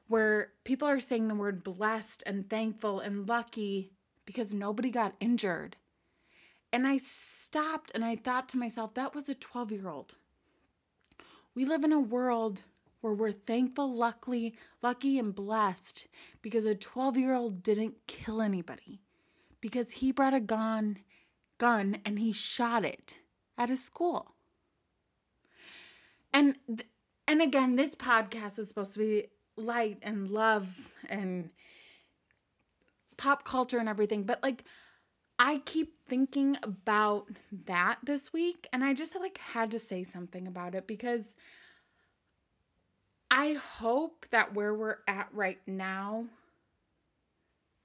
where 0.08 0.52
people 0.64 0.88
are 0.88 1.00
saying 1.00 1.28
the 1.28 1.36
word 1.36 1.64
blessed 1.64 2.24
and 2.26 2.50
thankful 2.50 3.00
and 3.00 3.28
lucky 3.28 3.91
because 4.26 4.54
nobody 4.54 4.89
got 4.89 5.16
injured. 5.20 5.76
And 6.72 6.86
I 6.86 6.98
stopped 6.98 7.91
and 7.96 8.04
I 8.04 8.16
thought 8.16 8.50
to 8.50 8.58
myself, 8.58 8.93
that 8.96 9.16
was 9.16 9.30
a 9.30 9.36
12 9.36 9.72
year 9.72 9.88
old. 9.88 10.16
We 11.54 11.66
live 11.66 11.84
in 11.84 11.93
a 11.93 12.00
world 12.00 12.62
where 13.02 13.14
we're 13.14 13.32
thankful, 13.32 13.96
luckily, 13.96 14.56
lucky, 14.82 15.18
and 15.18 15.34
blessed 15.34 16.08
because 16.41 16.66
a 16.66 16.76
12 16.76 17.18
year 17.18 17.34
old 17.34 17.64
didn't 17.64 17.96
kill 18.08 18.41
anybody 18.41 19.02
because 19.66 19.93
he 19.93 20.11
brought 20.11 20.36
a 20.36 20.39
gun, 20.39 20.99
gun 21.57 21.97
and 22.05 22.20
he 22.20 22.32
shot 22.32 22.86
it 22.86 23.18
at 23.57 23.72
a 23.72 23.76
school. 23.76 24.36
And 26.32 26.57
th- 26.68 26.88
and 27.28 27.41
again, 27.41 27.76
this 27.76 27.95
podcast 27.95 28.59
is 28.59 28.68
supposed 28.68 28.93
to 28.93 28.99
be 28.99 29.26
light 29.57 29.97
and 30.03 30.30
love 30.30 30.91
and 31.09 31.49
pop 33.18 33.43
culture 33.43 33.80
and 33.80 33.89
everything, 33.89 34.22
but 34.22 34.43
like 34.43 34.66
I 35.39 35.63
keep 35.66 35.95
thinking 36.07 36.57
about 36.61 37.26
that 37.66 37.97
this 38.03 38.32
week 38.32 38.68
and 38.72 38.84
I 38.84 38.93
just 38.93 39.16
like 39.16 39.39
had 39.39 39.72
to 39.72 39.80
say 39.80 40.03
something 40.03 40.45
about 40.45 40.76
it 40.76 40.86
because 40.86 41.36
I 43.32 43.53
hope 43.53 44.28
that 44.30 44.53
where 44.53 44.76
we're 44.76 44.97
at 45.07 45.30
right 45.34 45.59
now 45.66 46.26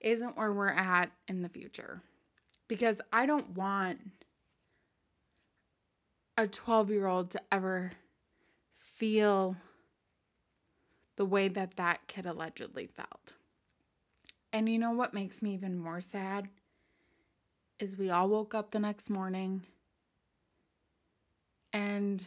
isn't 0.00 0.36
where 0.36 0.52
we're 0.52 0.68
at 0.68 1.10
in 1.28 1.42
the 1.42 1.48
future 1.48 2.02
because 2.68 3.00
I 3.12 3.26
don't 3.26 3.50
want 3.50 3.98
a 6.36 6.46
12 6.46 6.90
year 6.90 7.06
old 7.06 7.30
to 7.32 7.40
ever 7.52 7.92
feel 8.76 9.56
the 11.16 11.24
way 11.26 11.48
that 11.48 11.76
that 11.76 12.06
kid 12.06 12.26
allegedly 12.26 12.86
felt. 12.86 13.34
And 14.52 14.68
you 14.68 14.78
know 14.78 14.92
what 14.92 15.14
makes 15.14 15.42
me 15.42 15.54
even 15.54 15.78
more 15.78 16.00
sad? 16.00 16.48
Is 17.78 17.96
we 17.96 18.10
all 18.10 18.28
woke 18.28 18.54
up 18.54 18.70
the 18.70 18.78
next 18.78 19.10
morning 19.10 19.66
and, 21.72 22.20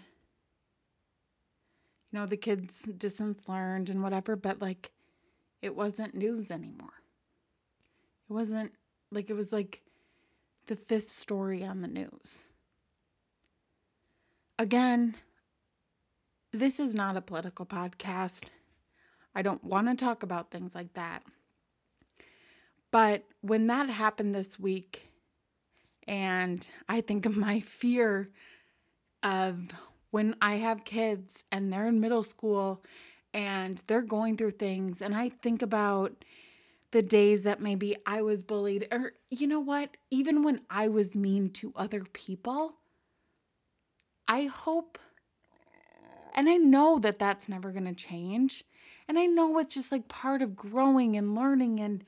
you 2.12 2.20
know, 2.20 2.26
the 2.26 2.38
kids 2.38 2.84
distance 2.98 3.48
learned 3.48 3.90
and 3.90 4.02
whatever, 4.04 4.36
but 4.36 4.62
like 4.62 4.92
it 5.62 5.76
wasn't 5.76 6.16
news 6.16 6.52
anymore. 6.52 7.03
It 8.30 8.34
wasn't 8.34 8.74
like 9.12 9.30
it 9.30 9.36
was 9.36 9.54
like 9.54 9.82
the 10.68 10.76
fifth 10.76 11.10
story 11.10 11.64
on 11.64 11.82
the 11.82 11.88
news. 11.88 12.46
Again, 14.58 15.16
this 16.52 16.80
is 16.80 16.94
not 16.94 17.18
a 17.18 17.22
political 17.22 17.66
podcast. 17.66 18.46
I 19.36 19.42
don't 19.42 19.64
want 19.64 19.88
to 19.88 19.96
talk 19.96 20.24
about 20.24 20.52
things 20.52 20.76
like 20.76 20.94
that. 20.94 21.24
But 22.92 23.24
when 23.42 23.68
that 23.68 23.90
happened 23.90 24.36
this 24.36 24.60
week, 24.60 25.10
and 26.08 26.66
I 26.88 27.02
think 27.02 27.26
of 27.26 27.36
my 27.36 27.60
fear 27.60 28.30
of 29.24 29.72
when 30.12 30.36
I 30.42 30.56
have 30.56 30.86
kids 30.86 31.44
and 31.52 31.74
they're 31.74 31.88
in 31.88 32.00
middle 32.00 32.24
school 32.24 32.84
and 33.34 33.84
they're 33.88 34.04
going 34.04 34.36
through 34.36 34.52
things, 34.52 35.02
and 35.02 35.16
I 35.16 35.30
think 35.30 35.64
about 35.64 36.24
the 36.94 37.02
days 37.02 37.44
that 37.44 37.60
maybe 37.60 37.98
I 38.06 38.22
was 38.22 38.44
bullied, 38.44 38.88
or 38.92 39.14
you 39.32 39.48
know 39.48 39.60
what, 39.60 39.98
even 40.12 40.44
when 40.44 40.62
I 40.70 40.88
was 40.88 41.16
mean 41.16 41.50
to 41.54 41.74
other 41.76 42.04
people, 42.14 42.76
I 44.28 44.46
hope 44.46 45.00
and 46.36 46.48
I 46.48 46.56
know 46.56 47.00
that 47.00 47.20
that's 47.20 47.50
never 47.50 47.72
going 47.72 47.86
to 47.86 47.94
change. 47.94 48.64
And 49.08 49.20
I 49.20 49.26
know 49.26 49.58
it's 49.58 49.74
just 49.74 49.92
like 49.92 50.08
part 50.08 50.42
of 50.42 50.56
growing 50.56 51.18
and 51.18 51.36
learning 51.36 51.80
and 51.80 52.04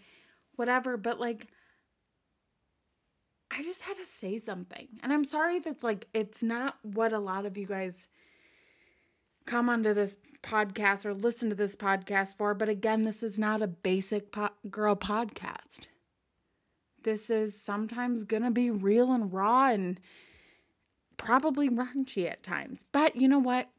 whatever, 0.55 0.97
but 0.97 1.19
like, 1.19 1.47
I 3.51 3.63
just 3.63 3.81
had 3.81 3.97
to 3.97 4.05
say 4.05 4.37
something. 4.37 4.87
And 5.01 5.11
I'm 5.11 5.25
sorry 5.25 5.57
if 5.57 5.67
it's 5.67 5.83
like, 5.83 6.07
it's 6.13 6.41
not 6.41 6.77
what 6.83 7.13
a 7.13 7.19
lot 7.19 7.45
of 7.45 7.57
you 7.57 7.65
guys 7.65 8.07
come 9.45 9.69
onto 9.69 9.93
this 9.93 10.17
podcast 10.43 11.05
or 11.05 11.13
listen 11.13 11.49
to 11.49 11.55
this 11.55 11.75
podcast 11.75 12.37
for. 12.37 12.53
But 12.53 12.69
again, 12.69 13.03
this 13.03 13.23
is 13.23 13.39
not 13.39 13.61
a 13.61 13.67
basic 13.67 14.31
po- 14.31 14.49
girl 14.69 14.95
podcast. 14.95 15.87
This 17.03 17.29
is 17.29 17.59
sometimes 17.59 18.23
going 18.23 18.43
to 18.43 18.51
be 18.51 18.71
real 18.71 19.11
and 19.11 19.31
raw 19.31 19.69
and 19.69 19.99
probably 21.17 21.69
raunchy 21.69 22.29
at 22.29 22.43
times. 22.43 22.85
But 22.91 23.15
you 23.15 23.27
know 23.27 23.39
what? 23.39 23.69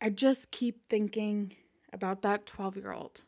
I 0.00 0.10
just 0.10 0.50
keep 0.50 0.86
thinking 0.88 1.54
about 1.92 2.22
that 2.22 2.46
12 2.46 2.76
year 2.76 2.92
old 2.92 3.20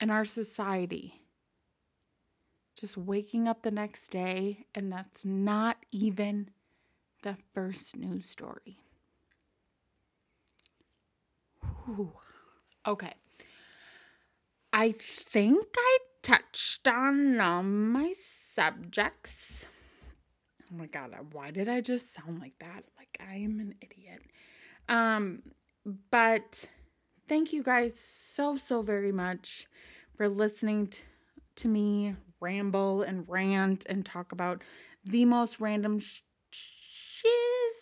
and 0.00 0.10
our 0.10 0.24
society. 0.24 1.22
Just 2.78 2.96
waking 2.96 3.48
up 3.48 3.62
the 3.62 3.72
next 3.72 4.08
day, 4.08 4.64
and 4.72 4.92
that's 4.92 5.24
not 5.24 5.78
even 5.90 6.48
the 7.22 7.36
first 7.52 7.96
news 7.96 8.28
story. 8.28 8.78
Okay. 12.86 13.12
I 14.72 14.92
think 14.92 15.66
I 15.76 15.98
touched 16.22 16.86
on 16.86 17.40
all 17.40 17.62
my 17.62 18.12
subjects. 18.18 19.66
Oh 20.70 20.76
my 20.76 20.86
God, 20.86 21.14
why 21.32 21.50
did 21.50 21.68
I 21.68 21.80
just 21.80 22.12
sound 22.12 22.40
like 22.40 22.58
that? 22.60 22.84
Like 22.98 23.18
I 23.20 23.36
am 23.36 23.60
an 23.60 23.74
idiot. 23.80 24.22
Um, 24.88 25.42
but 26.10 26.66
thank 27.28 27.52
you 27.52 27.62
guys 27.62 27.98
so, 27.98 28.56
so 28.56 28.82
very 28.82 29.12
much 29.12 29.66
for 30.16 30.28
listening 30.28 30.88
t- 30.88 31.00
to 31.56 31.68
me 31.68 32.16
ramble 32.40 33.02
and 33.02 33.24
rant 33.28 33.86
and 33.88 34.04
talk 34.04 34.32
about 34.32 34.62
the 35.04 35.24
most 35.24 35.60
random 35.60 36.00
sh- 36.00 36.20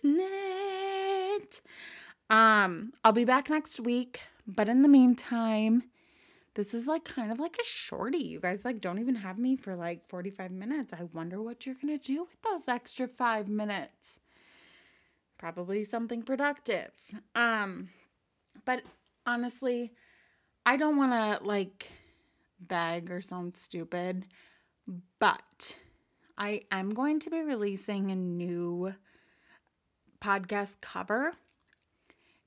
shiznit. 0.04 1.60
Um, 2.28 2.92
I'll 3.04 3.12
be 3.12 3.24
back 3.24 3.48
next 3.48 3.80
week, 3.80 4.20
but 4.46 4.68
in 4.68 4.82
the 4.82 4.88
meantime, 4.88 5.84
this 6.54 6.74
is 6.74 6.88
like 6.88 7.04
kind 7.04 7.30
of 7.30 7.38
like 7.38 7.56
a 7.60 7.64
shorty. 7.64 8.18
You 8.18 8.40
guys 8.40 8.64
like 8.64 8.80
don't 8.80 8.98
even 8.98 9.14
have 9.14 9.38
me 9.38 9.56
for 9.56 9.76
like 9.76 10.08
45 10.08 10.50
minutes. 10.50 10.92
I 10.92 11.04
wonder 11.12 11.42
what 11.42 11.66
you're 11.66 11.76
going 11.80 11.98
to 11.98 12.04
do 12.04 12.20
with 12.22 12.42
those 12.42 12.68
extra 12.68 13.06
5 13.06 13.48
minutes 13.48 14.20
probably 15.38 15.84
something 15.84 16.22
productive. 16.22 16.90
Um, 17.34 17.88
but 18.64 18.82
honestly, 19.26 19.92
I 20.64 20.76
don't 20.76 20.96
want 20.96 21.12
to 21.12 21.46
like 21.46 21.90
beg 22.60 23.10
or 23.10 23.20
sound 23.20 23.54
stupid, 23.54 24.26
but 25.18 25.76
I 26.38 26.62
am 26.70 26.94
going 26.94 27.20
to 27.20 27.30
be 27.30 27.40
releasing 27.40 28.10
a 28.10 28.16
new 28.16 28.94
podcast 30.20 30.80
cover 30.80 31.32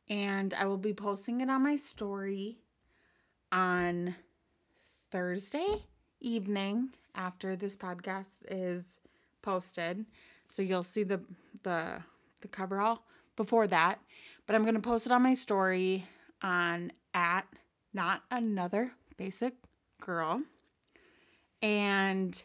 and 0.10 0.54
I 0.54 0.66
will 0.66 0.78
be 0.78 0.94
posting 0.94 1.42
it 1.42 1.50
on 1.50 1.64
my 1.64 1.76
story 1.76 2.58
on 3.52 4.16
Thursday 5.12 5.84
evening 6.20 6.90
after 7.16 7.56
this 7.56 7.76
podcast 7.76 8.28
is 8.50 9.00
posted. 9.42 10.06
So 10.48 10.62
you'll 10.62 10.84
see 10.84 11.04
the 11.04 11.22
the 11.64 12.02
the 12.42 12.48
coverall 12.48 13.04
before 13.36 13.68
that, 13.68 14.00
but 14.46 14.56
I'm 14.56 14.64
going 14.64 14.76
to 14.76 14.82
post 14.82 15.06
it 15.06 15.12
on 15.12 15.22
my 15.22 15.34
story 15.34 16.06
on 16.42 16.92
at 17.14 17.46
not 17.94 18.24
another 18.32 18.92
basic 19.18 19.54
girl. 20.02 20.42
And 21.62 22.42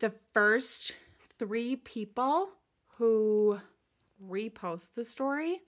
the 0.00 0.10
first 0.32 0.96
three 1.38 1.76
people 1.76 2.50
who 2.96 3.60
repost 4.24 4.94
the 4.94 5.04
story 5.04 5.60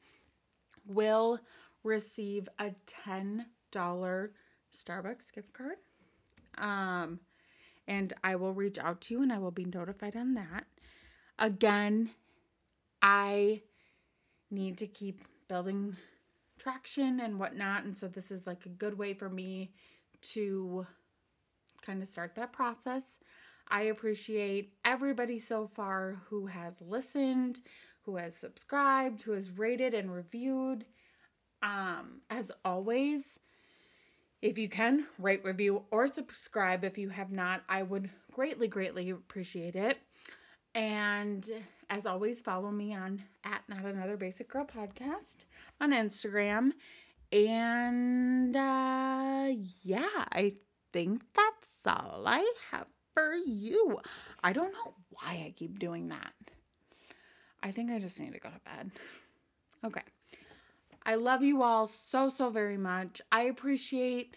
will 0.86 1.40
receive 1.82 2.48
a 2.58 2.70
$10 3.06 3.44
Starbucks 3.76 5.32
gift 5.32 5.52
card. 5.52 5.76
Um, 6.58 7.20
and 7.86 8.12
I 8.22 8.36
will 8.36 8.52
reach 8.52 8.78
out 8.78 9.00
to 9.02 9.14
you 9.14 9.22
and 9.22 9.32
I 9.32 9.38
will 9.38 9.50
be 9.50 9.64
notified 9.64 10.16
on 10.16 10.34
that. 10.34 10.64
Again, 11.38 12.10
I 13.02 13.62
need 14.50 14.78
to 14.78 14.86
keep 14.86 15.22
building 15.48 15.96
traction 16.58 17.20
and 17.20 17.38
whatnot. 17.38 17.84
And 17.84 17.96
so 17.96 18.08
this 18.08 18.30
is 18.30 18.46
like 18.46 18.66
a 18.66 18.70
good 18.70 18.96
way 18.96 19.12
for 19.12 19.28
me 19.28 19.72
to 20.32 20.86
kind 21.82 22.00
of 22.00 22.08
start 22.08 22.34
that 22.36 22.52
process. 22.52 23.18
I 23.68 23.82
appreciate 23.82 24.74
everybody 24.84 25.38
so 25.38 25.66
far 25.66 26.22
who 26.28 26.46
has 26.46 26.80
listened, 26.80 27.60
who 28.04 28.16
has 28.16 28.36
subscribed, 28.36 29.22
who 29.22 29.32
has 29.32 29.50
rated 29.50 29.94
and 29.94 30.12
reviewed. 30.12 30.84
Um, 31.62 32.20
as 32.28 32.52
always, 32.64 33.38
if 34.42 34.58
you 34.58 34.68
can, 34.68 35.06
rate, 35.18 35.42
review, 35.44 35.84
or 35.90 36.06
subscribe 36.06 36.84
if 36.84 36.98
you 36.98 37.08
have 37.08 37.32
not, 37.32 37.62
I 37.68 37.82
would 37.82 38.10
greatly, 38.32 38.68
greatly 38.68 39.10
appreciate 39.10 39.74
it. 39.74 39.98
And 40.74 41.48
as 41.88 42.04
always, 42.04 42.40
follow 42.40 42.70
me 42.70 42.94
on 42.94 43.22
at 43.44 43.62
Not 43.68 43.84
Another 43.84 44.16
Basic 44.16 44.48
Girl 44.48 44.66
Podcast 44.66 45.36
on 45.80 45.92
Instagram. 45.92 46.72
And 47.32 48.54
uh, 48.54 49.48
yeah, 49.82 50.24
I 50.32 50.54
think 50.92 51.22
that's 51.34 51.80
all 51.86 52.24
I 52.26 52.46
have 52.70 52.86
for 53.14 53.34
you. 53.34 53.98
I 54.42 54.52
don't 54.52 54.72
know 54.72 54.94
why 55.10 55.44
I 55.46 55.54
keep 55.56 55.78
doing 55.78 56.08
that. 56.08 56.32
I 57.64 57.70
think 57.70 57.90
I 57.90 57.98
just 57.98 58.20
need 58.20 58.34
to 58.34 58.38
go 58.38 58.50
to 58.50 58.60
bed. 58.64 58.90
Okay. 59.84 60.00
I 61.04 61.16
love 61.16 61.42
you 61.42 61.62
all 61.62 61.84
so, 61.84 62.30
so 62.30 62.48
very 62.48 62.78
much. 62.78 63.20
I 63.30 63.42
appreciate 63.42 64.34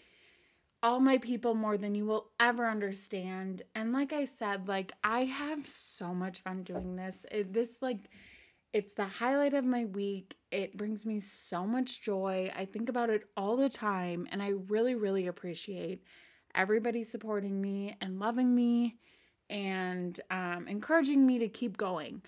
all 0.82 1.00
my 1.00 1.16
people 1.16 1.54
more 1.54 1.78
than 1.78 1.94
you 1.94 2.04
will 2.04 2.26
ever 2.38 2.66
understand. 2.66 3.62
And 3.74 3.92
like 3.92 4.12
I 4.12 4.24
said, 4.24 4.68
like 4.68 4.92
I 5.02 5.24
have 5.24 5.66
so 5.66 6.12
much 6.14 6.40
fun 6.40 6.64
doing 6.64 6.96
this. 6.96 7.24
It, 7.32 7.54
this 7.54 7.80
like 7.80 8.10
it's 8.74 8.92
the 8.92 9.06
highlight 9.06 9.54
of 9.54 9.64
my 9.64 9.86
week. 9.86 10.36
It 10.50 10.76
brings 10.76 11.06
me 11.06 11.18
so 11.18 11.66
much 11.66 12.02
joy. 12.02 12.52
I 12.54 12.66
think 12.66 12.90
about 12.90 13.08
it 13.08 13.24
all 13.34 13.56
the 13.56 13.70
time 13.70 14.28
and 14.30 14.42
I 14.42 14.52
really 14.68 14.96
really 14.96 15.28
appreciate 15.28 16.02
everybody 16.54 17.02
supporting 17.04 17.58
me 17.58 17.96
and 18.02 18.20
loving 18.20 18.54
me 18.54 18.96
and 19.50 20.20
um, 20.30 20.68
encouraging 20.68 21.26
me 21.26 21.38
to 21.38 21.48
keep 21.48 21.78
going. 21.78 22.22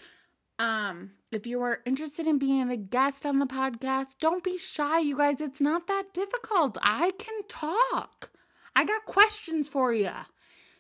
Um, 0.60 1.12
if 1.32 1.46
you 1.46 1.62
are 1.62 1.80
interested 1.86 2.26
in 2.26 2.38
being 2.38 2.70
a 2.70 2.76
guest 2.76 3.24
on 3.24 3.38
the 3.38 3.46
podcast, 3.46 4.18
don't 4.20 4.44
be 4.44 4.58
shy, 4.58 4.98
you 4.98 5.16
guys. 5.16 5.40
It's 5.40 5.60
not 5.60 5.86
that 5.86 6.12
difficult. 6.12 6.76
I 6.82 7.12
can 7.12 7.40
talk. 7.48 8.30
I 8.76 8.84
got 8.84 9.06
questions 9.06 9.70
for 9.70 9.90
you. 9.94 10.10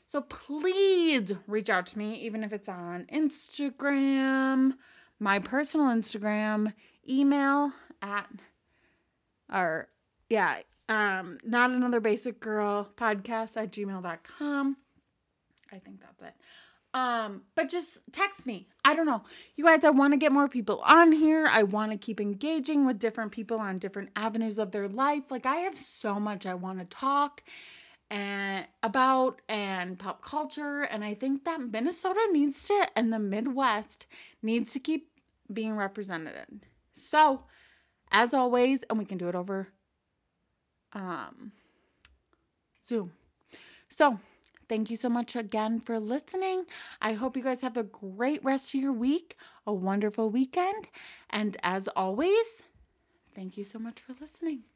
So 0.04 0.20
please 0.20 1.32
reach 1.46 1.70
out 1.70 1.86
to 1.86 1.98
me, 1.98 2.16
even 2.16 2.44
if 2.44 2.52
it's 2.52 2.68
on 2.68 3.06
Instagram, 3.10 4.74
my 5.18 5.38
personal 5.38 5.86
Instagram, 5.86 6.74
email 7.08 7.72
at, 8.02 8.28
or 9.50 9.88
yeah, 10.28 10.58
um, 10.90 11.38
not 11.42 11.70
another 11.70 12.00
basic 12.00 12.38
girl 12.38 12.86
podcast 12.96 13.56
at 13.56 13.72
gmail.com. 13.72 14.76
I 15.72 15.78
think 15.78 16.00
that's 16.02 16.22
it. 16.22 16.34
Um, 16.92 17.42
but 17.54 17.68
just 17.68 18.00
text 18.12 18.46
me. 18.46 18.66
I 18.84 18.94
don't 18.94 19.06
know. 19.06 19.22
You 19.56 19.64
guys, 19.64 19.84
I 19.84 19.90
want 19.90 20.12
to 20.12 20.16
get 20.16 20.32
more 20.32 20.48
people 20.48 20.80
on 20.84 21.12
here. 21.12 21.46
I 21.46 21.62
want 21.62 21.92
to 21.92 21.98
keep 21.98 22.20
engaging 22.20 22.84
with 22.84 22.98
different 22.98 23.30
people 23.30 23.60
on 23.60 23.78
different 23.78 24.10
avenues 24.16 24.58
of 24.58 24.72
their 24.72 24.88
life. 24.88 25.24
Like 25.30 25.46
I 25.46 25.56
have 25.56 25.76
so 25.76 26.18
much 26.18 26.46
I 26.46 26.54
want 26.54 26.80
to 26.80 26.84
talk 26.84 27.42
and 28.10 28.66
about 28.82 29.40
and 29.48 29.98
pop 29.98 30.20
culture 30.20 30.82
and 30.82 31.04
I 31.04 31.14
think 31.14 31.44
that 31.44 31.60
Minnesota 31.60 32.20
needs 32.32 32.64
to 32.64 32.88
and 32.96 33.12
the 33.12 33.20
Midwest 33.20 34.06
needs 34.42 34.72
to 34.72 34.80
keep 34.80 35.10
being 35.52 35.76
represented. 35.76 36.66
So, 36.92 37.44
as 38.10 38.34
always, 38.34 38.82
and 38.84 38.98
we 38.98 39.04
can 39.04 39.18
do 39.18 39.28
it 39.28 39.36
over 39.36 39.68
um 40.92 41.52
Zoom. 42.84 43.12
So, 43.88 44.18
Thank 44.70 44.88
you 44.88 44.94
so 44.94 45.08
much 45.08 45.34
again 45.34 45.80
for 45.80 45.98
listening. 45.98 46.64
I 47.02 47.14
hope 47.14 47.36
you 47.36 47.42
guys 47.42 47.60
have 47.62 47.76
a 47.76 47.82
great 47.82 48.44
rest 48.44 48.72
of 48.72 48.80
your 48.80 48.92
week, 48.92 49.36
a 49.66 49.72
wonderful 49.74 50.30
weekend. 50.30 50.86
And 51.30 51.56
as 51.64 51.88
always, 51.88 52.62
thank 53.34 53.56
you 53.58 53.64
so 53.64 53.80
much 53.80 53.98
for 53.98 54.14
listening. 54.20 54.69